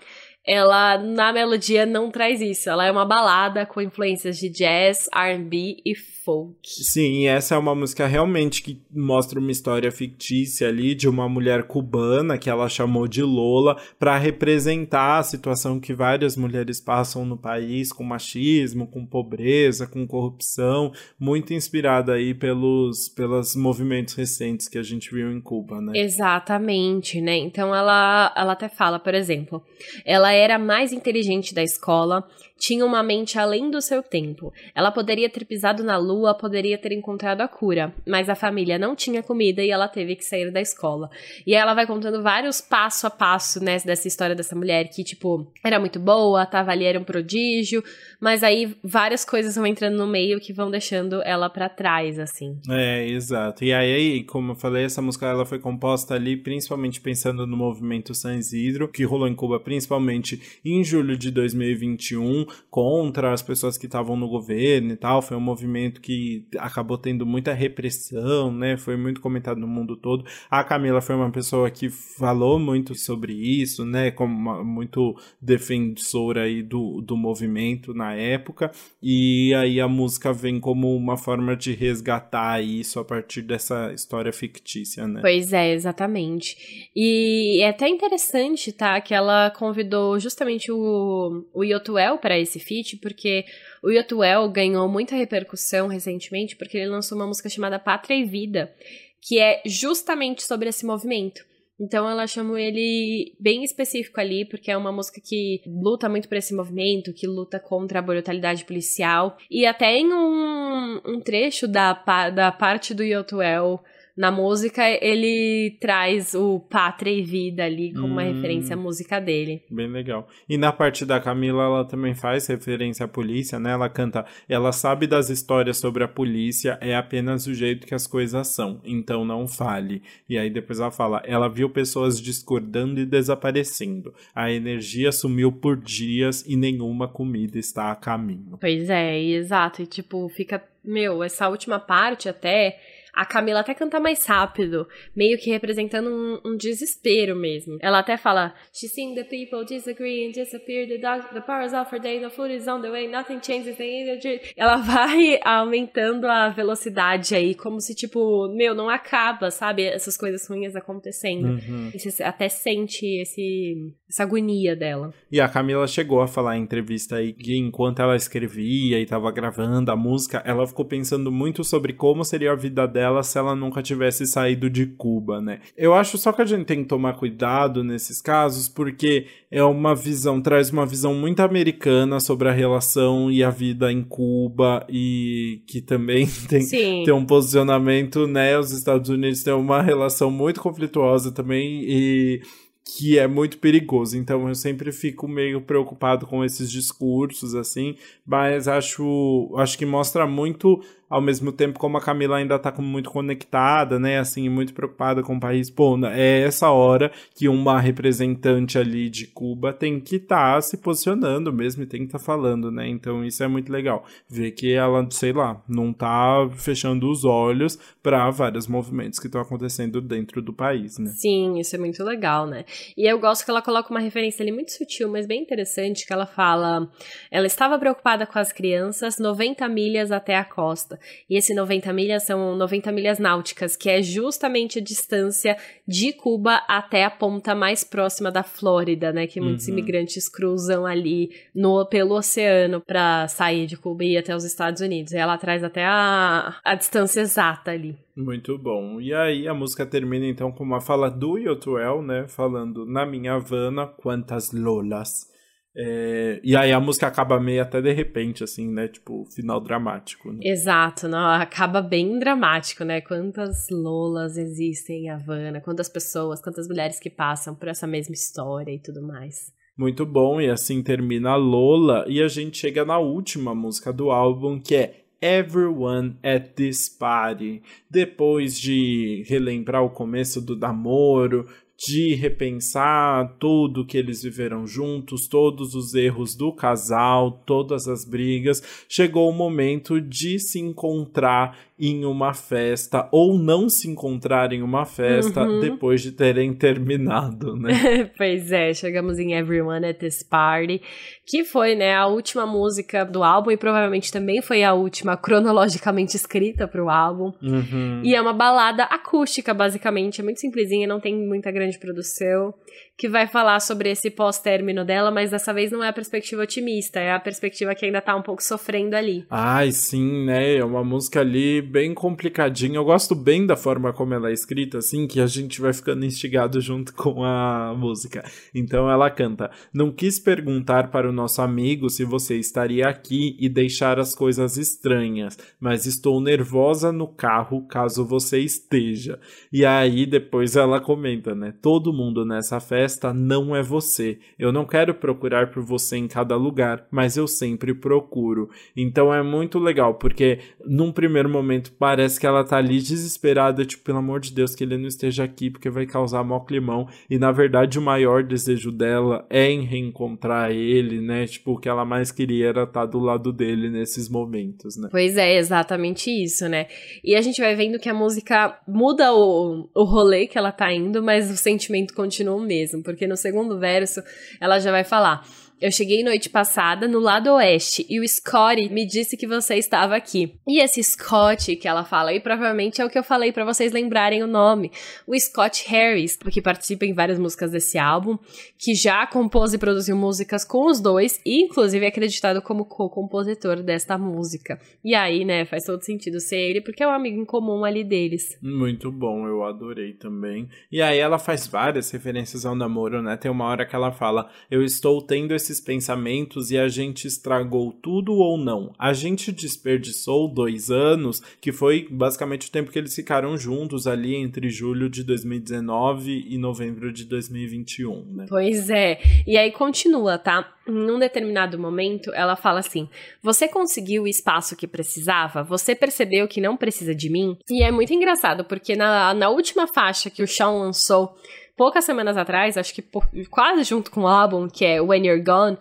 [0.46, 2.68] ela na melodia não traz isso.
[2.68, 6.56] Ela é uma balada com influências de jazz, R&B e folk.
[6.64, 11.28] Sim, e essa é uma música realmente que mostra uma história fictícia ali de uma
[11.28, 17.24] mulher cubana que ela chamou de Lola para representar a situação que várias mulheres passam
[17.24, 24.68] no país com machismo, com pobreza, com corrupção, muito inspirada aí pelos pelos movimentos recentes
[24.68, 25.92] que a gente viu em Cuba, né?
[25.94, 27.36] Exatamente, né?
[27.36, 29.62] Então ela, ela até fala, por exemplo,
[30.04, 32.26] ela era a mais inteligente da escola,
[32.58, 34.52] tinha uma mente além do seu tempo.
[34.74, 38.94] Ela poderia ter pisado na lua, poderia ter encontrado a cura, mas a família não
[38.94, 41.10] tinha comida e ela teve que sair da escola.
[41.46, 45.04] E aí ela vai contando vários passo a passo, né, dessa história dessa mulher que,
[45.04, 47.82] tipo, era muito boa, tava ali, era um prodígio,
[48.20, 52.58] mas aí várias coisas vão entrando no meio que vão deixando ela pra trás, assim.
[52.70, 53.64] É, exato.
[53.64, 58.14] E aí, como eu falei, essa música ela foi composta ali principalmente pensando no movimento
[58.14, 63.86] San Isidro, que rolou em Cuba principalmente em julho de 2021, contra as pessoas que
[63.86, 65.22] estavam no governo e tal.
[65.22, 68.76] Foi um movimento que acabou tendo muita repressão, né?
[68.76, 70.24] Foi muito comentado no mundo todo.
[70.50, 74.10] A Camila foi uma pessoa que falou muito sobre isso, né?
[74.10, 78.70] Como uma, muito defensora aí do, do movimento na época.
[79.02, 84.32] E aí a música vem como uma forma de resgatar isso a partir dessa história
[84.32, 85.20] fictícia, né?
[85.20, 86.90] Pois é, exatamente.
[86.94, 92.96] E é até interessante, tá, que ela convidou justamente o, o Yotuel para esse feat,
[92.98, 93.44] porque
[93.82, 98.74] o Yotuel ganhou muita repercussão recentemente, porque ele lançou uma música chamada Pátria e Vida,
[99.20, 101.44] que é justamente sobre esse movimento.
[101.78, 106.36] Então ela chamou ele bem específico ali, porque é uma música que luta muito por
[106.36, 109.36] esse movimento, que luta contra a brutalidade policial.
[109.50, 111.92] E até em um, um trecho da,
[112.30, 113.82] da parte do Yotuel
[114.16, 119.20] na música, ele traz o Pátria e Vida ali como hum, uma referência à música
[119.20, 119.62] dele.
[119.68, 120.28] Bem legal.
[120.48, 123.72] E na parte da Camila, ela também faz referência à polícia, né?
[123.72, 128.06] Ela canta, ela sabe das histórias sobre a polícia, é apenas o jeito que as
[128.06, 130.00] coisas são, então não fale.
[130.28, 134.14] E aí depois ela fala, ela viu pessoas discordando e desaparecendo.
[134.32, 138.56] A energia sumiu por dias e nenhuma comida está a caminho.
[138.60, 139.82] Pois é, exato.
[139.82, 142.78] E tipo, fica, meu, essa última parte até
[143.14, 147.78] a Camila até canta mais rápido, meio que representando um, um desespero mesmo.
[147.80, 151.90] Ela até fala: She seen the people disagree and disappear, the, dog, the powers off
[151.90, 154.40] for day, the food is on the way, nothing changes, the energy.
[154.56, 159.84] Ela vai aumentando a velocidade aí, como se tipo, meu, não acaba, sabe?
[159.84, 161.46] Essas coisas ruins acontecendo.
[161.46, 161.90] Uhum.
[161.94, 165.12] E você até sente esse, essa agonia dela.
[165.30, 169.30] E a Camila chegou a falar em entrevista aí que enquanto ela escrevia e tava
[169.30, 173.38] gravando a música, ela ficou pensando muito sobre como seria a vida dela dela se
[173.38, 175.60] ela nunca tivesse saído de Cuba, né?
[175.76, 179.94] Eu acho só que a gente tem que tomar cuidado nesses casos, porque é uma
[179.94, 185.62] visão, traz uma visão muito americana sobre a relação e a vida em Cuba e
[185.66, 186.66] que também tem,
[187.04, 188.58] tem um posicionamento, né?
[188.58, 192.40] Os Estados Unidos têm uma relação muito conflituosa também e
[192.84, 194.16] que é muito perigoso.
[194.16, 197.96] Então eu sempre fico meio preocupado com esses discursos assim,
[198.26, 203.10] mas acho acho que mostra muito ao mesmo tempo como a Camila ainda tá muito
[203.10, 208.78] conectada, né, assim, muito preocupada com o país, pô, é essa hora que uma representante
[208.78, 212.24] ali de Cuba tem que estar tá se posicionando mesmo e tem que estar tá
[212.24, 217.10] falando, né, então isso é muito legal, ver que ela, sei lá, não tá fechando
[217.10, 221.10] os olhos para vários movimentos que estão acontecendo dentro do país, né.
[221.10, 222.64] Sim, isso é muito legal, né,
[222.96, 226.12] e eu gosto que ela coloca uma referência ali muito sutil, mas bem interessante, que
[226.12, 226.90] ela fala,
[227.30, 230.93] ela estava preocupada com as crianças, 90 milhas até a costa,
[231.28, 236.62] e esse 90 milhas são 90 milhas náuticas, que é justamente a distância de Cuba
[236.68, 239.26] até a ponta mais próxima da Flórida, né?
[239.26, 239.74] Que muitos uhum.
[239.74, 244.80] imigrantes cruzam ali no, pelo oceano para sair de Cuba e ir até os Estados
[244.80, 245.12] Unidos.
[245.12, 247.96] E ela traz até a, a distância exata ali.
[248.16, 249.00] Muito bom.
[249.00, 252.26] E aí a música termina então com uma fala do Yotuel, né?
[252.28, 255.33] Falando na minha Havana, quantas lolas.
[255.76, 258.86] É, e aí a música acaba meio até de repente, assim, né?
[258.86, 260.32] Tipo, final dramático.
[260.32, 260.38] Né?
[260.42, 263.00] Exato, não, acaba bem dramático, né?
[263.00, 268.72] Quantas Lolas existem em Havana, quantas pessoas, quantas mulheres que passam por essa mesma história
[268.72, 269.52] e tudo mais.
[269.76, 274.12] Muito bom, e assim termina a Lola, e a gente chega na última música do
[274.12, 277.62] álbum, que é Everyone at This Party.
[277.90, 281.46] Depois de relembrar o começo do namoro,
[281.76, 288.62] de repensar tudo que eles viveram juntos, todos os erros do casal, todas as brigas,
[288.88, 294.84] chegou o momento de se encontrar em uma festa ou não se encontrar em uma
[294.84, 295.60] festa uhum.
[295.60, 298.10] depois de terem terminado, né?
[298.16, 300.80] pois é, chegamos em Everyone at This Party,
[301.26, 306.16] que foi, né, a última música do álbum e provavelmente também foi a última cronologicamente
[306.16, 307.32] escrita para o álbum.
[307.42, 308.02] Uhum.
[308.04, 312.54] E é uma balada acústica, basicamente, é muito simplesinha, não tem muita grande produção
[312.96, 317.00] que vai falar sobre esse pós-término dela, mas dessa vez não é a perspectiva otimista,
[317.00, 319.26] é a perspectiva que ainda tá um pouco sofrendo ali.
[319.28, 320.56] Ai, sim, né?
[320.56, 322.76] É uma música ali bem complicadinha.
[322.76, 326.04] Eu gosto bem da forma como ela é escrita, assim, que a gente vai ficando
[326.04, 328.24] instigado junto com a música.
[328.54, 333.48] Então ela canta: Não quis perguntar para o nosso amigo se você estaria aqui e
[333.48, 339.18] deixar as coisas estranhas, mas estou nervosa no carro caso você esteja.
[339.52, 341.53] E aí depois ela comenta, né?
[341.60, 344.18] Todo mundo nessa festa não é você.
[344.38, 348.48] Eu não quero procurar por você em cada lugar, mas eu sempre procuro.
[348.76, 353.84] Então é muito legal, porque num primeiro momento parece que ela tá ali desesperada, tipo,
[353.84, 356.88] pelo amor de Deus, que ele não esteja aqui, porque vai causar mó climão.
[357.08, 361.26] E na verdade o maior desejo dela é em reencontrar ele, né?
[361.26, 364.88] Tipo, o que ela mais queria era estar tá do lado dele nesses momentos, né?
[364.90, 366.66] Pois é, exatamente isso, né?
[367.02, 370.72] E a gente vai vendo que a música muda o, o rolê que ela tá
[370.72, 374.02] indo, mas sentimento continua o mesmo porque no segundo verso
[374.40, 375.24] ela já vai falar:
[375.60, 379.94] Eu cheguei noite passada no lado oeste e o Scotty me disse que você estava
[379.94, 380.34] aqui.
[380.46, 383.70] E esse Scott que ela fala aí provavelmente é o que eu falei para vocês
[383.70, 384.72] lembrarem o nome.
[385.06, 388.18] O Scott Harris, que participa em várias músicas desse álbum,
[388.58, 393.62] que já compôs e produziu músicas com os dois e inclusive é acreditado como co-compositor
[393.62, 394.60] desta música.
[394.84, 397.84] E aí, né, faz todo sentido ser ele porque é um amigo em comum ali
[397.84, 398.36] deles.
[398.42, 400.48] Muito bom, eu adorei também.
[400.70, 403.16] E aí ela faz várias referências ao namoro, né?
[403.16, 407.72] Tem uma hora que ela fala: "Eu estou tendo esses pensamentos e a gente estragou
[407.72, 408.72] tudo ou não?
[408.78, 414.14] A gente desperdiçou dois anos, que foi basicamente o tempo que eles ficaram juntos ali
[414.14, 418.26] entre julho de 2019 e novembro de 2021, né?
[418.28, 418.98] Pois é.
[419.26, 420.52] E aí continua, tá?
[420.66, 422.88] Em um determinado momento, ela fala assim:
[423.22, 425.42] Você conseguiu o espaço que precisava?
[425.42, 427.36] Você percebeu que não precisa de mim?
[427.50, 431.14] E é muito engraçado, porque na, na última faixa que o Sean lançou,
[431.56, 432.84] poucas semanas atrás, acho que
[433.30, 435.58] quase junto com o álbum, que é When You're Gone,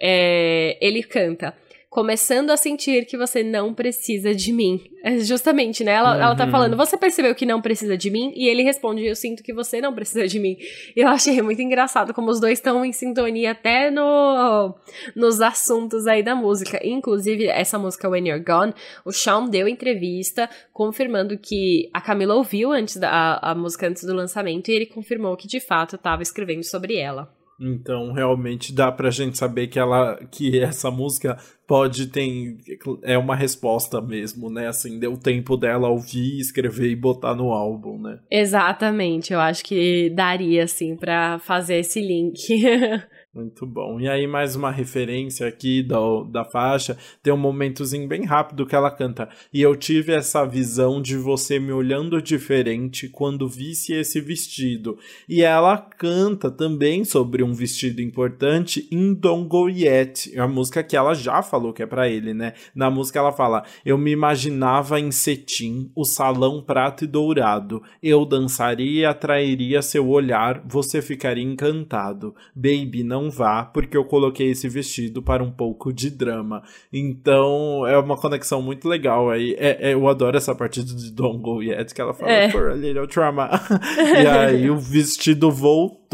[0.00, 1.54] é, ele canta
[1.88, 4.80] começando a sentir que você não precisa de mim.
[5.02, 5.92] É justamente, né?
[5.92, 6.22] Ela, uhum.
[6.22, 6.50] ela tá uhum.
[6.50, 8.32] falando, você percebeu que não precisa de mim?
[8.36, 10.56] E ele responde, eu sinto que você não precisa de mim.
[10.94, 14.74] E eu achei muito engraçado como os dois estão em sintonia até no,
[15.16, 16.78] nos assuntos aí da música.
[16.86, 18.74] Inclusive, essa música When You're Gone,
[19.04, 24.04] o Shawn deu entrevista confirmando que a Camila ouviu antes da a, a música antes
[24.04, 27.37] do lançamento e ele confirmou que de fato estava escrevendo sobre ela.
[27.60, 31.36] Então, realmente dá pra gente saber que ela que essa música
[31.66, 32.56] pode ter
[33.02, 34.68] é uma resposta mesmo, né?
[34.68, 38.20] Assim, deu tempo dela ouvir, escrever e botar no álbum, né?
[38.30, 42.38] Exatamente, eu acho que daria assim para fazer esse link.
[43.34, 44.00] Muito bom.
[44.00, 45.98] E aí, mais uma referência aqui da,
[46.30, 46.96] da faixa.
[47.22, 49.28] Tem um momentozinho bem rápido que ela canta.
[49.52, 54.98] E eu tive essa visão de você me olhando diferente quando visse esse vestido.
[55.28, 60.34] E ela canta também sobre um vestido importante em Don't Go Yet.
[60.34, 62.54] É a música que ela já falou que é para ele, né?
[62.74, 67.82] Na música ela fala: Eu me imaginava em cetim, o salão prato e dourado.
[68.02, 72.34] Eu dançaria e atrairia seu olhar, você ficaria encantado.
[72.56, 76.62] Baby, não não vá, porque eu coloquei esse vestido para um pouco de drama.
[76.92, 79.56] Então é uma conexão muito legal aí.
[79.58, 82.50] É, é, eu adoro essa parte de Don't Go Yet, que ela fala é.
[82.50, 83.50] for a little trauma.
[84.22, 86.07] e aí o vestido voltou.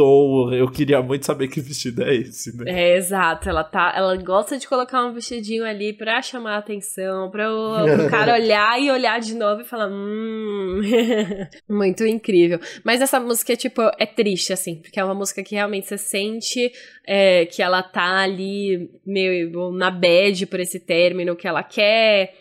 [0.52, 2.64] Eu queria muito saber que vestido é esse, né?
[2.66, 3.48] É, exato.
[3.48, 3.92] Ela tá.
[3.96, 8.34] Ela gosta de colocar um vestidinho ali pra chamar a atenção, pra o, o cara
[8.34, 9.88] olhar e olhar de novo e falar.
[9.88, 10.80] Hum.
[11.68, 12.58] muito incrível.
[12.82, 15.98] Mas essa música é tipo, é triste, assim, porque é uma música que realmente você
[15.98, 16.72] sente
[17.06, 22.34] é, que ela tá ali meio na bad por esse término, que ela quer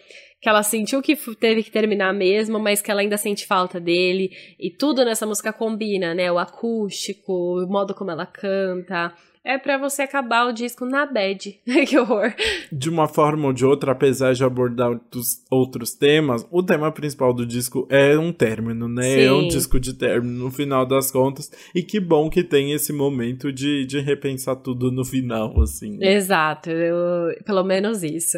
[0.43, 4.29] que ela sentiu que teve que terminar mesmo, mas que ela ainda sente falta dele.
[4.59, 6.29] E tudo nessa música combina, né?
[6.29, 11.57] O acústico, o modo como ela canta é para você acabar o disco na bad.
[11.87, 12.33] que horror.
[12.69, 17.33] De uma forma ou de outra, apesar de abordar outros, outros temas, o tema principal
[17.33, 19.15] do disco é um término, né?
[19.15, 19.21] Sim.
[19.21, 21.49] É um disco de término no final das contas.
[21.73, 25.97] E que bom que tem esse momento de, de repensar tudo no final, assim.
[26.01, 28.37] Exato, eu, pelo menos isso.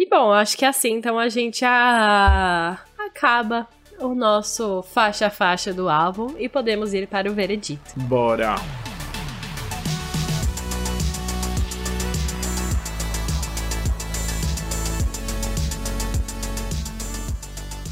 [0.00, 2.78] E bom, acho que assim, então a gente a...
[2.98, 7.82] acaba o nosso faixa a faixa do álbum e podemos ir para o veredito.
[7.96, 8.54] Bora!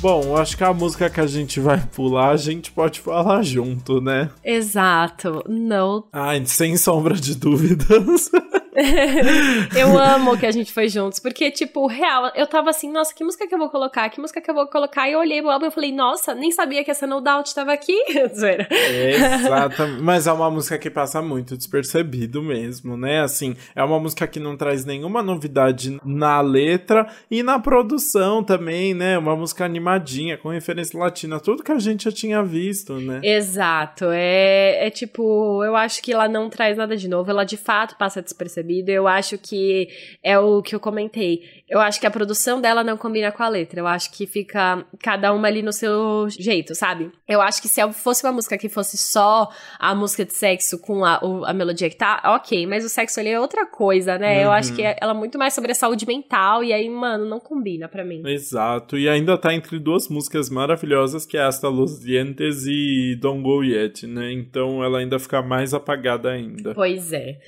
[0.01, 4.01] Bom, acho que a música que a gente vai pular, a gente pode falar junto,
[4.01, 4.31] né?
[4.43, 5.45] Exato.
[5.47, 6.05] Não.
[6.11, 8.31] Ai, sem sombra de dúvidas.
[9.77, 13.25] eu amo que a gente foi juntos, porque, tipo, real, eu tava assim, nossa, que
[13.25, 14.09] música que eu vou colocar?
[14.09, 15.09] Que música que eu vou colocar?
[15.09, 17.73] E eu olhei pro álbum e falei, nossa, nem sabia que essa No Doubt tava
[17.73, 17.97] aqui.
[18.15, 20.03] Exatamente.
[20.03, 23.21] Mas é uma música que passa muito despercebido mesmo, né?
[23.21, 28.95] Assim, é uma música que não traz nenhuma novidade na letra e na produção também,
[28.95, 29.19] né?
[29.19, 33.21] Uma música animadinha, com referência latina, tudo que a gente já tinha visto, né?
[33.25, 34.07] Exato.
[34.13, 37.97] É, é tipo, eu acho que ela não traz nada de novo, ela de fato
[37.97, 38.91] passa despercebido percebido.
[38.91, 39.89] Eu acho que
[40.23, 41.43] é o que eu comentei.
[41.69, 43.81] Eu acho que a produção dela não combina com a letra.
[43.81, 47.11] Eu acho que fica cada uma ali no seu jeito, sabe?
[47.27, 49.49] Eu acho que se fosse uma música que fosse só
[49.79, 53.31] a música de sexo com a, a melodia que tá, ok, mas o sexo ali
[53.31, 54.37] é outra coisa, né?
[54.37, 54.45] Uhum.
[54.45, 54.95] Eu acho que uhum.
[55.01, 58.23] ela é muito mais sobre a saúde mental e aí, mano, não combina para mim.
[58.27, 58.99] Exato.
[58.99, 63.63] E ainda tá entre duas músicas maravilhosas que é Hasta Los Dientes e Don't Go
[63.63, 64.33] Yet, né?
[64.33, 66.75] Então ela ainda fica mais apagada ainda.
[66.75, 67.39] Pois é.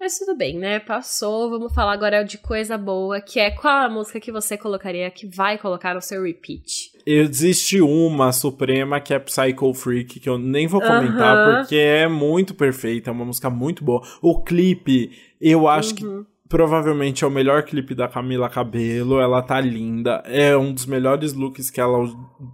[0.00, 0.80] Mas tudo bem, né?
[0.80, 1.50] Passou.
[1.50, 5.26] Vamos falar agora de coisa boa, que é qual a música que você colocaria, que
[5.26, 6.92] vai colocar no seu repeat?
[7.04, 11.60] Existe uma suprema que é Psycho Freak, que eu nem vou comentar uh -huh.
[11.60, 14.00] porque é muito perfeita, é uma música muito boa.
[14.22, 19.20] O clipe, eu acho que uhum provavelmente é o melhor clipe da Camila Cabelo.
[19.20, 20.20] Ela tá linda.
[20.26, 21.98] É um dos melhores looks que ela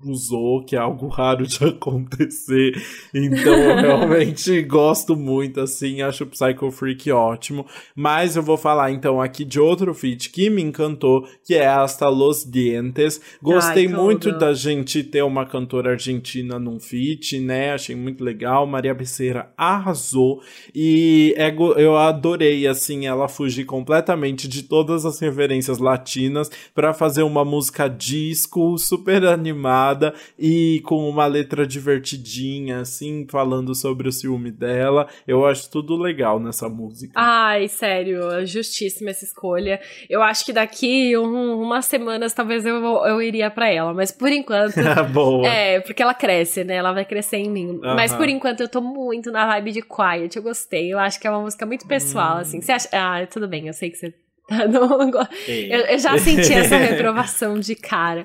[0.04, 2.72] usou, que é algo raro de acontecer.
[3.14, 6.02] Então eu realmente gosto muito, assim.
[6.02, 7.64] Acho o Psycho Freak ótimo.
[7.94, 12.06] Mas eu vou falar então aqui de outro feat que me encantou, que é Hasta
[12.10, 13.18] Los Dientes.
[13.40, 17.72] Gostei Ai, muito da gente ter uma cantora argentina num feat, né?
[17.72, 18.66] Achei muito legal.
[18.66, 20.42] Maria Becerra arrasou.
[20.74, 26.92] E é, eu adorei, assim, ela fugir com completamente de todas as referências latinas para
[26.92, 34.12] fazer uma música disco super animada e com uma letra divertidinha, assim, falando sobre o
[34.12, 35.06] ciúme dela.
[35.26, 37.12] Eu acho tudo legal nessa música.
[37.14, 39.80] Ai, sério, justíssima essa escolha.
[40.10, 44.32] Eu acho que daqui um, umas semanas talvez eu, eu iria para ela, mas por
[44.32, 44.74] enquanto.
[45.12, 45.46] Boa.
[45.46, 46.74] É, porque ela cresce, né?
[46.74, 47.78] Ela vai crescer em mim.
[47.80, 50.36] Mas por enquanto eu tô muito na vibe de Quiet.
[50.36, 50.92] Eu gostei.
[50.92, 52.40] Eu acho que é uma música muito pessoal, hum.
[52.40, 52.60] assim.
[52.60, 52.88] Você acha.
[52.92, 54.16] Ah, tudo bem, eu sei que você tá
[54.68, 55.02] no...
[55.48, 58.24] eu, eu já senti essa reprovação de cara.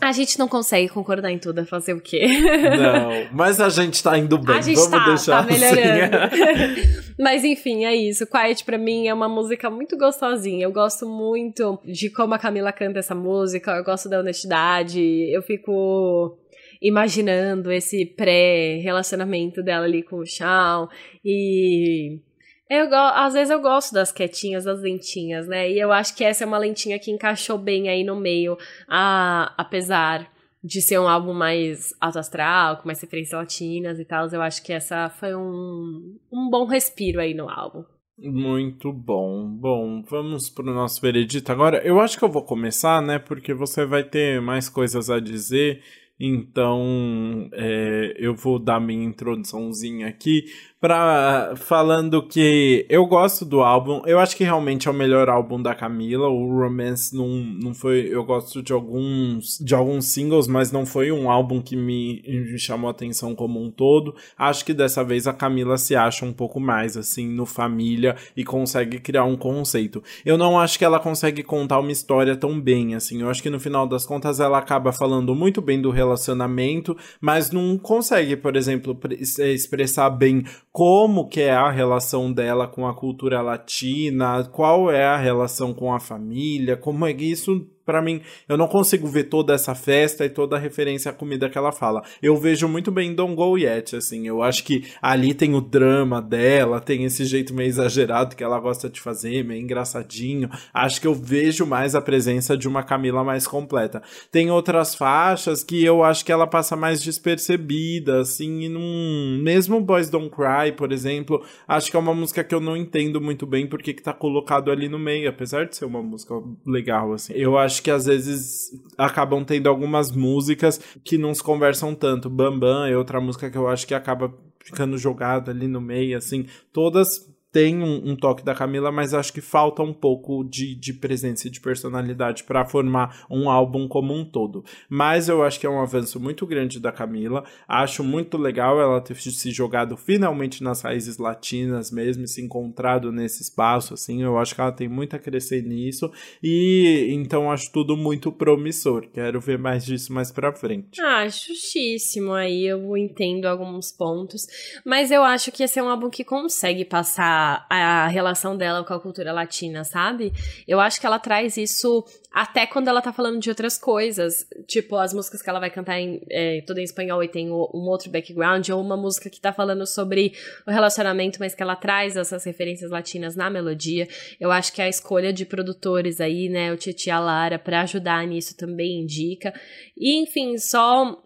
[0.00, 2.26] a gente não consegue concordar em tudo, é fazer o quê?
[2.26, 4.56] Não, mas a gente tá indo bem.
[4.56, 6.16] A gente Vamos tá, deixar tá melhorando.
[6.16, 7.14] Assim.
[7.18, 8.26] mas enfim, é isso.
[8.26, 10.64] Quiet pra mim é uma música muito gostosinha.
[10.64, 13.72] Eu gosto muito de como a Camila canta essa música.
[13.72, 15.00] Eu gosto da honestidade.
[15.32, 16.38] Eu fico
[16.80, 20.86] imaginando esse pré-relacionamento dela ali com o Shawn.
[21.24, 22.20] E
[22.68, 25.70] eu, às vezes eu gosto das quietinhas, das lentinhas, né?
[25.70, 28.56] E eu acho que essa é uma lentinha que encaixou bem aí no meio,
[28.88, 30.30] a, apesar
[30.62, 34.64] de ser um álbum mais alto astral, com mais referências latinas e tal, eu acho
[34.64, 37.84] que essa foi um, um bom respiro aí no álbum.
[38.18, 39.46] Muito bom.
[39.46, 41.84] Bom, vamos para o nosso veredito agora.
[41.84, 43.18] Eu acho que eu vou começar, né?
[43.18, 45.82] Porque você vai ter mais coisas a dizer.
[46.18, 50.44] Então, é, eu vou dar minha introduçãozinha aqui
[50.84, 54.02] pra, falando que eu gosto do álbum.
[54.04, 56.28] Eu acho que realmente é o melhor álbum da Camila.
[56.28, 58.06] O Romance não, não foi.
[58.10, 62.58] Eu gosto de alguns, de alguns singles, mas não foi um álbum que me, me
[62.58, 64.14] chamou a atenção como um todo.
[64.36, 68.44] Acho que dessa vez a Camila se acha um pouco mais assim no família e
[68.44, 70.02] consegue criar um conceito.
[70.22, 73.22] Eu não acho que ela consegue contar uma história tão bem assim.
[73.22, 77.50] Eu acho que no final das contas ela acaba falando muito bem do relacionamento, mas
[77.50, 80.44] não consegue, por exemplo, expressar bem
[80.74, 85.94] como que é a relação dela com a cultura latina, qual é a relação com
[85.94, 90.24] a família, como é que isso para mim, eu não consigo ver toda essa festa
[90.24, 92.02] e toda a referência à comida que ela fala.
[92.22, 94.26] Eu vejo muito bem Don't Go Yet, assim.
[94.26, 98.58] Eu acho que ali tem o drama dela, tem esse jeito meio exagerado que ela
[98.58, 100.50] gosta de fazer, meio engraçadinho.
[100.72, 104.02] Acho que eu vejo mais a presença de uma Camila mais completa.
[104.30, 109.40] Tem outras faixas que eu acho que ela passa mais despercebida, assim, e num...
[109.42, 113.20] mesmo Boys Don't Cry, por exemplo, acho que é uma música que eu não entendo
[113.20, 116.34] muito bem porque que tá colocado ali no meio, apesar de ser uma música
[116.66, 117.32] legal, assim.
[117.34, 122.30] Eu acho acho que às vezes acabam tendo algumas músicas que não se conversam tanto.
[122.30, 126.46] Bambam é outra música que eu acho que acaba ficando jogado ali no meio, assim.
[126.72, 127.08] Todas
[127.54, 131.46] tem um, um, toque da Camila, mas acho que falta um pouco de, de presença
[131.46, 134.64] e de personalidade para formar um álbum como um todo.
[134.88, 137.44] Mas eu acho que é um avanço muito grande da Camila.
[137.68, 143.42] Acho muito legal ela ter se jogado finalmente nas raízes latinas mesmo, se encontrado nesse
[143.42, 144.24] espaço, assim.
[144.24, 146.10] Eu acho que ela tem muito a crescer nisso.
[146.42, 149.06] E então acho tudo muito promissor.
[149.12, 151.00] Quero ver mais disso mais pra frente.
[151.00, 152.32] Ah, justíssimo.
[152.32, 154.44] Aí eu entendo alguns pontos.
[154.84, 158.94] Mas eu acho que esse é um álbum que consegue passar a, relação dela com
[158.94, 160.32] a cultura latina, sabe?
[160.66, 164.46] Eu acho que ela traz isso até quando ela tá falando de outras coisas.
[164.66, 167.88] Tipo, as músicas que ela vai cantar em, é, tudo em espanhol e tem um
[167.88, 170.32] outro background, ou uma música que tá falando sobre
[170.66, 174.08] o relacionamento, mas que ela traz essas referências latinas na melodia.
[174.40, 178.26] Eu acho que a escolha de produtores aí, né, o Titi a Lara, pra ajudar
[178.26, 179.54] nisso também indica.
[179.96, 181.23] E, enfim, só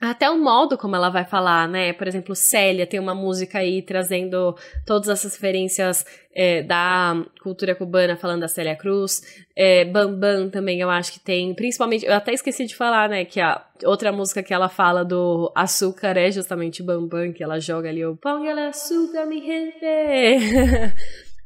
[0.00, 1.92] até o modo como ela vai falar, né?
[1.92, 8.16] Por exemplo, Célia tem uma música aí trazendo todas essas referências é, da cultura cubana,
[8.16, 9.22] falando da Célia Cruz.
[9.56, 11.52] É, Bambam também eu acho que tem.
[11.52, 13.24] Principalmente, eu até esqueci de falar, né?
[13.24, 17.88] Que a outra música que ela fala do açúcar é justamente Bambam, que ela joga
[17.88, 19.84] ali o Póngale açúcar, mi gente.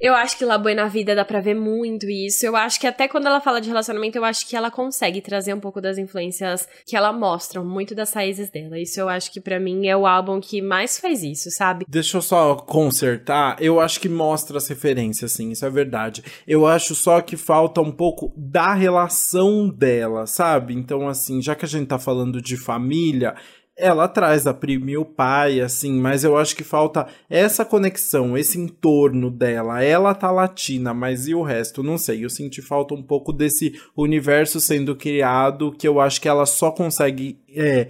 [0.03, 2.45] Eu acho que La Buena Vida dá pra ver muito isso.
[2.45, 5.55] Eu acho que até quando ela fala de relacionamento, eu acho que ela consegue trazer
[5.55, 8.81] um pouco das influências que ela mostra, muito das raízes dela.
[8.81, 11.85] Isso eu acho que para mim é o álbum que mais faz isso, sabe?
[11.89, 13.57] Deixa eu só consertar.
[13.63, 16.25] Eu acho que mostra as referências, sim, isso é verdade.
[16.49, 20.75] Eu acho só que falta um pouco da relação dela, sabe?
[20.75, 23.37] Então, assim, já que a gente tá falando de família,
[23.77, 28.37] ela traz a prima e o pai, assim, mas eu acho que falta essa conexão,
[28.37, 29.83] esse entorno dela.
[29.83, 31.83] Ela tá latina, mas e o resto?
[31.83, 32.25] Não sei.
[32.25, 36.71] Eu senti falta um pouco desse universo sendo criado que eu acho que ela só
[36.71, 37.89] consegue é,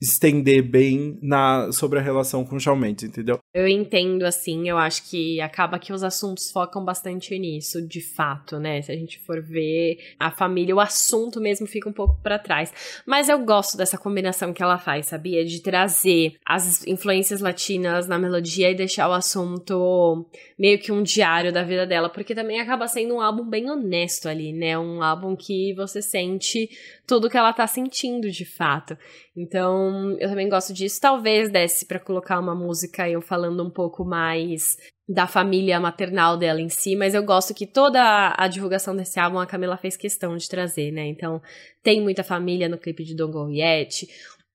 [0.00, 3.38] estender bem na sobre a relação com o Shawn Mendes, entendeu?
[3.54, 8.58] Eu entendo, assim, eu acho que acaba que os assuntos focam bastante nisso, de fato,
[8.58, 8.80] né?
[8.82, 12.72] Se a gente for ver a família, o assunto mesmo fica um pouco para trás.
[13.06, 15.44] Mas eu gosto dessa combinação que ela faz, sabia?
[15.44, 20.26] De trazer as influências latinas na melodia e deixar o assunto
[20.58, 24.28] meio que um diário da vida dela, porque também acaba sendo um álbum bem honesto
[24.28, 24.78] ali, né?
[24.78, 26.68] Um álbum que você sente
[27.06, 28.96] tudo que ela tá sentindo de fato.
[29.36, 30.98] Então, eu também gosto disso.
[31.00, 34.76] Talvez desse para colocar uma música eu falando um pouco mais
[35.08, 39.38] da família maternal dela em si, mas eu gosto que toda a divulgação desse álbum
[39.38, 41.06] a Camila fez questão de trazer, né?
[41.06, 41.40] Então,
[41.82, 44.08] tem muita família no clipe de Don't Go Yet.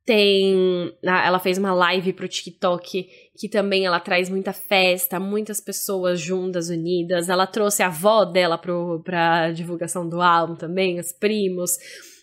[0.03, 0.91] Tem.
[1.03, 3.07] Ela fez uma live pro TikTok
[3.38, 7.29] que também ela traz muita festa, muitas pessoas juntas, unidas.
[7.29, 11.71] Ela trouxe a avó dela pro, pra divulgação do álbum também, os primos.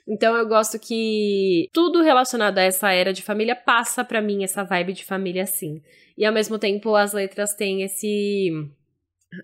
[0.09, 4.65] Então eu gosto que tudo relacionado a essa era de família passa para mim essa
[4.65, 5.83] vibe de família assim.
[6.17, 8.51] E ao mesmo tempo as letras têm esse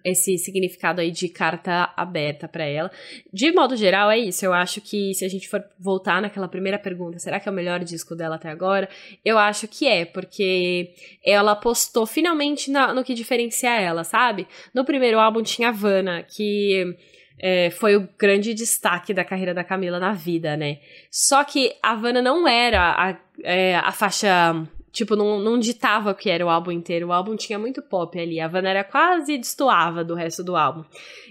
[0.02, 2.90] esse significado aí de carta aberta para ela.
[3.32, 4.44] De modo geral, é isso.
[4.44, 7.54] Eu acho que se a gente for voltar naquela primeira pergunta, será que é o
[7.54, 8.88] melhor disco dela até agora?
[9.22, 14.48] Eu acho que é, porque ela apostou finalmente na, no que diferencia ela, sabe?
[14.72, 16.96] No primeiro álbum tinha Havana, que
[17.38, 20.78] é, foi o grande destaque da carreira da Camila na vida, né?
[21.10, 24.66] Só que a Havana não era a, é, a faixa.
[24.92, 27.08] Tipo, não, não ditava o que era o álbum inteiro.
[27.08, 28.38] O álbum tinha muito pop ali.
[28.38, 30.84] A Havana era quase destoava do resto do álbum.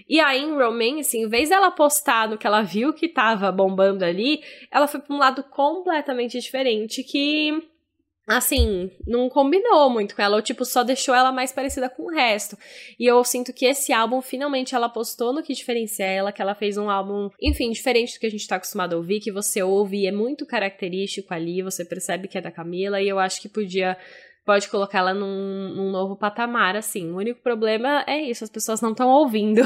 [0.06, 4.04] E aí, em Romance, em vez dela apostar no que ela viu que tava bombando
[4.04, 7.66] ali, ela foi pra um lado completamente diferente que
[8.26, 12.10] assim, não combinou muito com ela, ou tipo, só deixou ela mais parecida com o
[12.10, 12.56] resto.
[12.98, 16.54] E eu sinto que esse álbum, finalmente, ela postou no que diferencia ela, que ela
[16.54, 19.62] fez um álbum, enfim, diferente do que a gente tá acostumado a ouvir, que você
[19.62, 23.40] ouve e é muito característico ali, você percebe que é da Camila, e eu acho
[23.40, 23.96] que podia
[24.44, 27.10] pode colocá-la num, num, novo patamar, assim.
[27.10, 29.62] O único problema é isso, as pessoas não estão ouvindo.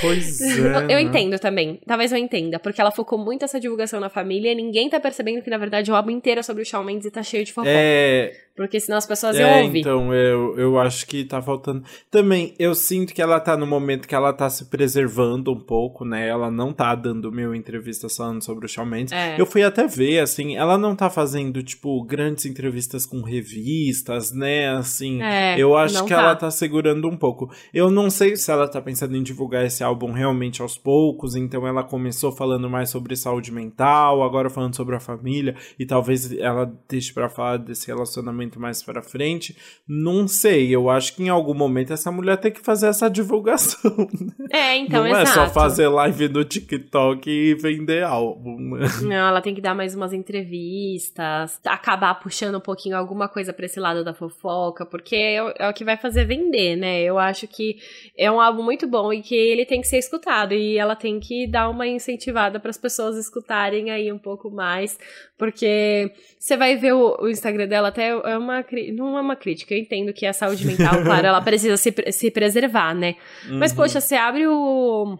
[0.00, 0.58] Pois é.
[0.58, 1.02] eu, né?
[1.02, 1.80] entendo também.
[1.86, 5.42] Talvez eu entenda, porque ela focou muito essa divulgação na família e ninguém tá percebendo
[5.42, 7.52] que, na verdade, o álbum inteiro é sobre o Shawn Mendes e tá cheio de
[7.52, 7.70] fofoca.
[7.70, 8.32] É.
[8.54, 9.80] Porque senão as pessoas é, iam ouvir.
[9.80, 11.82] Então, eu, eu acho que tá faltando.
[12.10, 16.04] Também, eu sinto que ela tá no momento que ela tá se preservando um pouco,
[16.04, 16.28] né?
[16.28, 19.12] Ela não tá dando mil entrevistas falando sobre o Shawn Mendes.
[19.12, 19.40] É.
[19.40, 24.68] Eu fui até ver, assim, ela não tá fazendo, tipo, grandes entrevistas com revistas, né?
[24.68, 26.20] Assim, é, eu acho que tá.
[26.20, 27.50] ela tá segurando um pouco.
[27.72, 31.66] Eu não sei se ela tá pensando em divulgar esse álbum realmente aos poucos, então
[31.66, 36.70] ela começou falando mais sobre saúde mental, agora falando sobre a família, e talvez ela
[36.86, 39.56] deixe pra falar desse relacionamento momento mais para frente.
[39.86, 43.92] Não sei, eu acho que em algum momento essa mulher tem que fazer essa divulgação.
[44.22, 44.46] Né?
[44.52, 45.40] É, então, Não exato.
[45.40, 48.76] é só fazer live no TikTok e vender álbum.
[48.76, 48.86] Né?
[49.02, 53.66] Não, ela tem que dar mais umas entrevistas, acabar puxando um pouquinho alguma coisa pra
[53.66, 57.02] esse lado da fofoca, porque é, é o que vai fazer vender, né?
[57.02, 57.76] Eu acho que
[58.16, 61.18] é um álbum muito bom e que ele tem que ser escutado e ela tem
[61.18, 64.98] que dar uma incentivada para as pessoas escutarem aí um pouco mais,
[65.42, 68.64] porque você vai ver o, o Instagram dela até é uma
[68.94, 72.30] não é uma crítica, eu entendo que a saúde mental, claro, ela precisa se, se
[72.30, 73.16] preservar, né?
[73.48, 73.58] Uhum.
[73.58, 75.18] Mas poxa, você abre o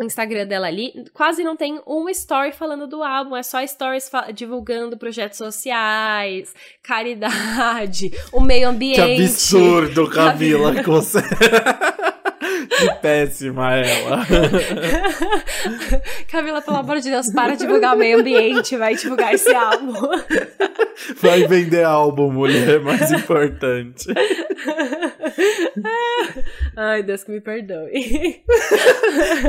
[0.00, 4.98] Instagram dela ali, quase não tem uma story falando do álbum, é só stories divulgando
[4.98, 6.52] projetos sociais,
[6.82, 8.96] caridade, o meio ambiente.
[8.96, 11.20] Que absurdo, Camila, que você...
[12.68, 14.26] Que péssima ela.
[16.30, 19.92] Camila, pelo amor de Deus, para de divulgar o meio ambiente, vai divulgar esse álbum.
[21.20, 24.06] Vai vender álbum, mulher, é mais importante.
[26.76, 28.42] Ai, Deus que me perdoe.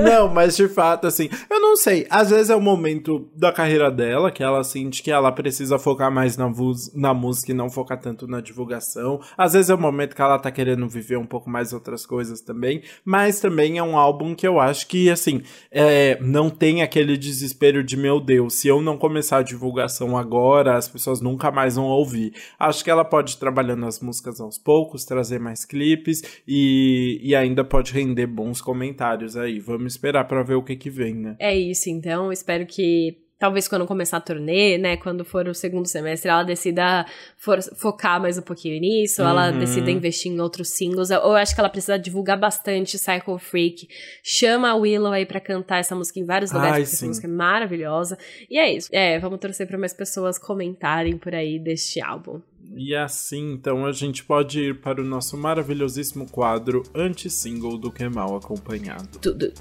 [0.04, 2.06] Não, mas de fato, assim, eu não sei.
[2.10, 6.12] Às vezes é o momento da carreira dela que ela sente que ela precisa focar
[6.12, 6.52] mais na,
[6.96, 9.20] na música e não focar tanto na divulgação.
[9.38, 12.42] Às vezes é o momento que ela tá querendo viver um pouco mais outras coisas
[12.42, 12.82] também.
[13.06, 17.84] Mas também é um álbum que eu acho que, assim, é, não tem aquele desespero
[17.84, 21.86] de, meu Deus, se eu não começar a divulgação agora, as pessoas nunca mais vão
[21.86, 22.34] ouvir.
[22.60, 27.36] Acho que ela pode ir trabalhando as músicas aos poucos, trazer mais clipes e, e
[27.36, 29.60] ainda pode render bons comentários aí.
[29.60, 31.36] Vamos esperar para ver o que que vem, né?
[31.40, 32.32] É isso, então.
[32.32, 37.06] Espero que talvez quando começar a turnê, né, quando for o segundo semestre, ela decida
[37.38, 39.28] for, focar mais um pouquinho nisso, uhum.
[39.28, 43.40] ela decida investir em outros singles, ou eu acho que ela precisa divulgar bastante Cycle
[43.40, 43.88] Freak,
[44.24, 46.96] chama a Willow aí pra cantar essa música em vários lugares, Ai, porque sim.
[46.96, 48.18] essa música é maravilhosa,
[48.50, 52.42] e é isso, é, vamos torcer pra mais pessoas comentarem por aí deste álbum.
[52.76, 58.10] E assim, então, a gente pode ir para o nosso maravilhosíssimo quadro anti-single do Que
[58.10, 59.20] Mal Acompanhado.
[59.20, 59.54] Tudo.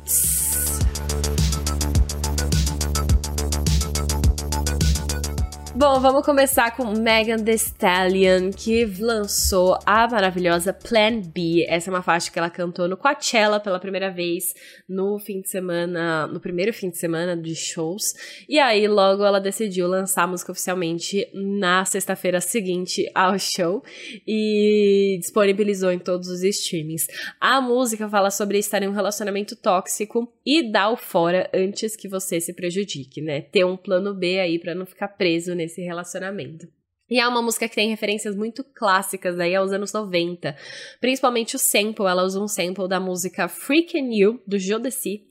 [5.75, 11.65] Bom, vamos começar com Megan Thee Stallion, que lançou a maravilhosa Plan B.
[11.67, 14.55] Essa é uma faixa que ela cantou no Coachella pela primeira vez
[14.87, 18.13] no fim de semana, no primeiro fim de semana de shows.
[18.47, 23.83] E aí, logo ela decidiu lançar a música oficialmente na sexta-feira seguinte ao show
[24.29, 27.07] e disponibilizou em todos os streamings.
[27.41, 32.09] A música fala sobre estar em um relacionamento tóxico e dar o fora antes que
[32.09, 33.41] você se prejudique, né?
[33.41, 36.69] Ter um plano B aí para não ficar preso nesse relacionamento.
[37.13, 40.57] E é uma música que tem referências muito clássicas aí aos anos 90.
[40.99, 45.23] Principalmente o sample, ela usa um sample da música Freakin' You, do Jodeci,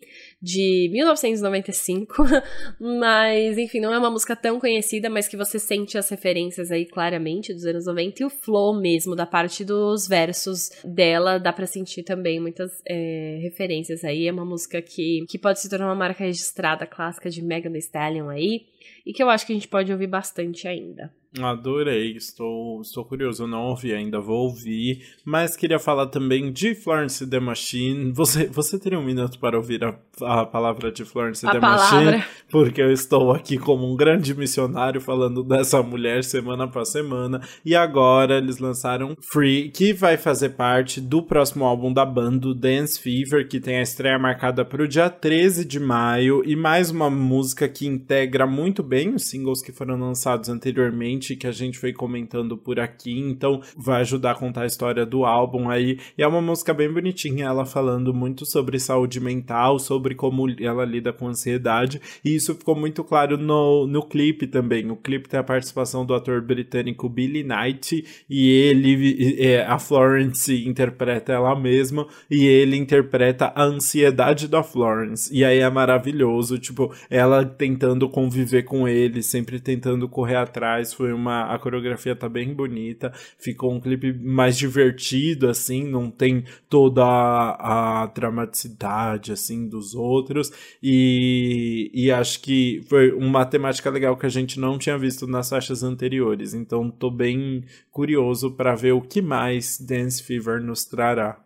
[0.41, 2.23] de 1995.
[2.79, 6.85] mas, enfim, não é uma música tão conhecida, mas que você sente as referências aí
[6.85, 8.23] claramente dos anos 90.
[8.23, 13.39] E o flow mesmo, da parte dos versos dela, dá pra sentir também muitas é,
[13.41, 14.27] referências aí.
[14.27, 17.79] É uma música que, que pode se tornar uma marca registrada clássica de Megan Thee
[17.79, 18.65] Stallion aí
[19.05, 21.11] e que eu acho que a gente pode ouvir bastante ainda.
[21.39, 26.75] Adorei, estou, estou curioso, eu não ouvi ainda, vou ouvir, mas queria falar também de
[26.75, 28.11] Florence The Machine.
[28.11, 32.05] Você, você teria um minuto para ouvir a, a palavra de Florence a The palavra.
[32.05, 32.23] Machine?
[32.49, 37.73] Porque eu estou aqui como um grande missionário falando dessa mulher semana após semana, e
[37.75, 43.47] agora eles lançaram Free, que vai fazer parte do próximo álbum da banda, Dance Fever,
[43.47, 47.69] que tem a estreia marcada para o dia 13 de maio, e mais uma música
[47.69, 52.57] que integra muito bem os singles que foram lançados anteriormente que a gente foi comentando
[52.57, 55.99] por aqui, então vai ajudar a contar a história do álbum aí.
[56.17, 60.85] E é uma música bem bonitinha, ela falando muito sobre saúde mental, sobre como ela
[60.85, 64.89] lida com ansiedade, e isso ficou muito claro no, no clipe também.
[64.91, 70.67] O clipe tem a participação do ator britânico Billy Knight, e ele, é, a Florence
[70.67, 75.33] interpreta ela mesma, e ele interpreta a ansiedade da Florence.
[75.33, 81.10] E aí é maravilhoso, tipo, ela tentando conviver com ele, sempre tentando correr atrás, foi
[81.11, 81.53] uma.
[81.53, 83.11] A coreografia tá bem bonita.
[83.37, 90.51] Ficou um clipe mais divertido, assim, não tem toda a, a dramaticidade, assim, dos outros.
[90.81, 95.49] E, e acho que foi uma temática legal que a gente não tinha visto nas
[95.49, 96.53] faixas anteriores.
[96.53, 101.39] Então tô bem curioso para ver o que mais Dance Fever nos trará.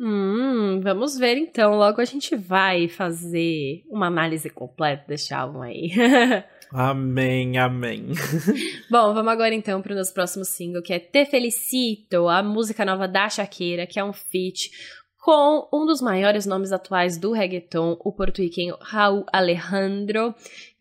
[0.00, 1.74] Hum, vamos ver então.
[1.74, 5.90] Logo a gente vai fazer uma análise completa desse álbum aí.
[6.72, 8.08] Amém, amém.
[8.90, 12.84] Bom, vamos agora então para o nosso próximo single, que é Te Felicito, a música
[12.84, 14.70] nova da Shakira, que é um feat
[15.18, 20.34] com um dos maiores nomes atuais do reggaeton, o porto-riquenho Raul Alejandro,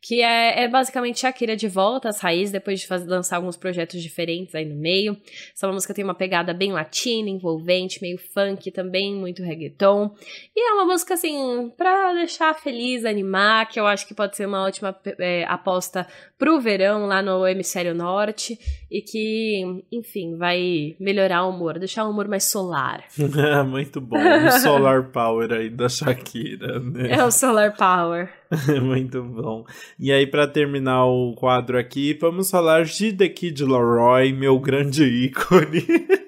[0.08, 4.02] que é, é, basicamente Shakira de volta às raízes, depois de fazer, lançar alguns projetos
[4.02, 5.18] diferentes aí no meio.
[5.54, 10.16] Essa música tem uma pegada bem latina, envolvente, meio funk também, muito reggaeton.
[10.56, 14.48] E é uma música, assim, pra deixar feliz, animar, que eu acho que pode ser
[14.48, 16.08] uma ótima é, aposta
[16.38, 18.58] pro verão lá no hemisfério norte
[18.90, 23.04] e que, enfim, vai melhorar o humor, deixar o humor mais solar.
[23.68, 27.12] muito bom, o solar power aí da Shakira, né?
[27.12, 28.32] É o solar power.
[28.82, 29.65] Muito bom.
[29.99, 35.03] E aí, para terminar o quadro aqui, vamos falar de The Kid Laroi, meu grande
[35.03, 35.86] ícone.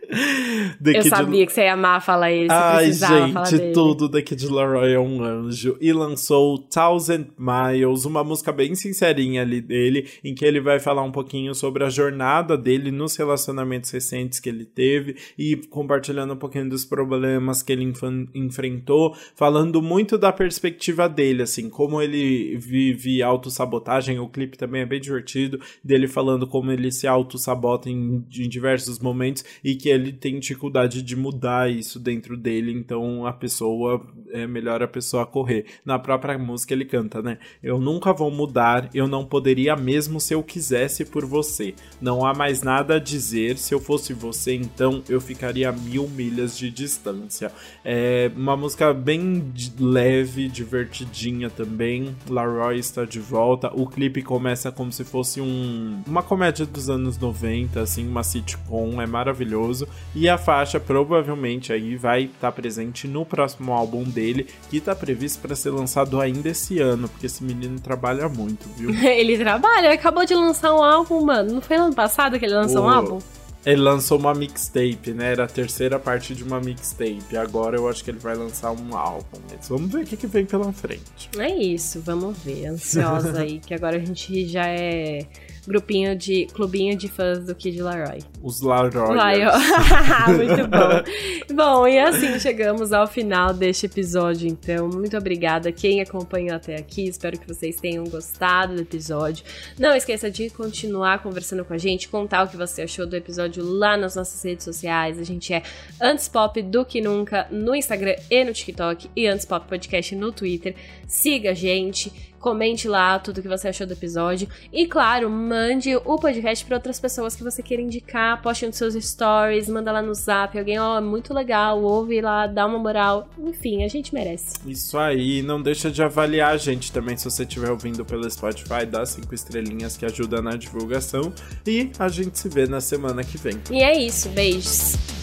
[0.82, 2.52] The eu Kid sabia que você ia amar falar isso.
[2.52, 5.78] Ai, gente, tudo The Kid Laroi é um anjo.
[5.80, 11.04] E lançou Thousand Miles, uma música bem sincerinha ali dele, em que ele vai falar
[11.04, 16.38] um pouquinho sobre a jornada dele nos relacionamentos recentes que ele teve e compartilhando um
[16.38, 17.92] pouquinho dos problemas que ele
[18.34, 24.20] enfrentou, falando muito da perspectiva dele, assim, como ele vive autossabotagem.
[24.20, 29.00] O clipe também é bem divertido, dele falando como ele se autossabota em, em diversos
[29.00, 34.46] momentos e que ele tem dificuldade de mudar isso dentro dele, então a pessoa é
[34.46, 35.66] melhor a pessoa correr.
[35.86, 37.38] Na própria música ele canta, né?
[37.64, 41.74] Eu nunca vou mudar, eu não poderia mesmo se eu quisesse por você.
[42.02, 46.08] Não há mais nada a dizer, se eu fosse você, então eu ficaria a mil
[46.10, 47.52] milhas de distância.
[47.84, 52.16] É uma música bem leve, divertidinha também.
[52.30, 53.72] Laroy está de volta.
[53.74, 59.02] O clipe começa como se fosse um, uma comédia dos anos 90, assim, uma sitcom,
[59.02, 59.88] é maravilhoso.
[60.14, 64.96] E a faixa provavelmente aí vai estar tá presente no próximo álbum dele, que está
[64.96, 68.90] previsto para ser lançado ainda esse ano, porque esse menino trabalha muito, viu?
[69.08, 71.54] ele trabalha, acabou de lançar um álbum, mano.
[71.54, 72.86] Não foi ano passado que ele lançou o...
[72.86, 73.20] um álbum?
[73.64, 75.34] Ele lançou uma mixtape, né?
[75.34, 77.38] Era a terceira parte de uma mixtape.
[77.38, 79.38] Agora eu acho que ele vai lançar um álbum.
[79.52, 81.30] Mas vamos ver o que, que vem pela frente.
[81.38, 82.66] É isso, vamos ver.
[82.66, 85.28] Ansiosa aí, que agora a gente já é
[85.68, 88.20] grupinho de clubinho de fãs do Kid Laroi.
[88.42, 89.00] Os Laroi.
[90.36, 91.54] Muito bom.
[91.54, 94.90] bom, e assim chegamos ao final deste episódio, então.
[94.90, 97.08] Muito obrigada quem acompanhou até aqui.
[97.08, 99.44] Espero que vocês tenham gostado do episódio.
[99.78, 103.64] Não esqueça de continuar conversando com a gente, contar o que você achou do episódio
[103.64, 105.20] lá nas nossas redes sociais.
[105.20, 105.64] A gente é
[106.02, 110.32] Antes Pop do que nunca no Instagram e no TikTok e Antes Pop Podcast no
[110.32, 110.76] Twitter.
[111.08, 114.48] Siga a gente comente lá tudo que você achou do episódio.
[114.72, 118.94] E claro, mande o podcast para outras pessoas que você queira indicar, poste nos seus
[118.94, 123.30] stories, manda lá no zap, alguém, ó, oh, muito legal, ouve lá, dá uma moral.
[123.38, 124.58] Enfim, a gente merece.
[124.66, 128.86] Isso aí, não deixa de avaliar a gente também se você estiver ouvindo pelo Spotify,
[128.90, 131.34] dá cinco estrelinhas que ajuda na divulgação.
[131.68, 133.60] E a gente se vê na semana que vem.
[133.72, 135.19] E é isso, beijos.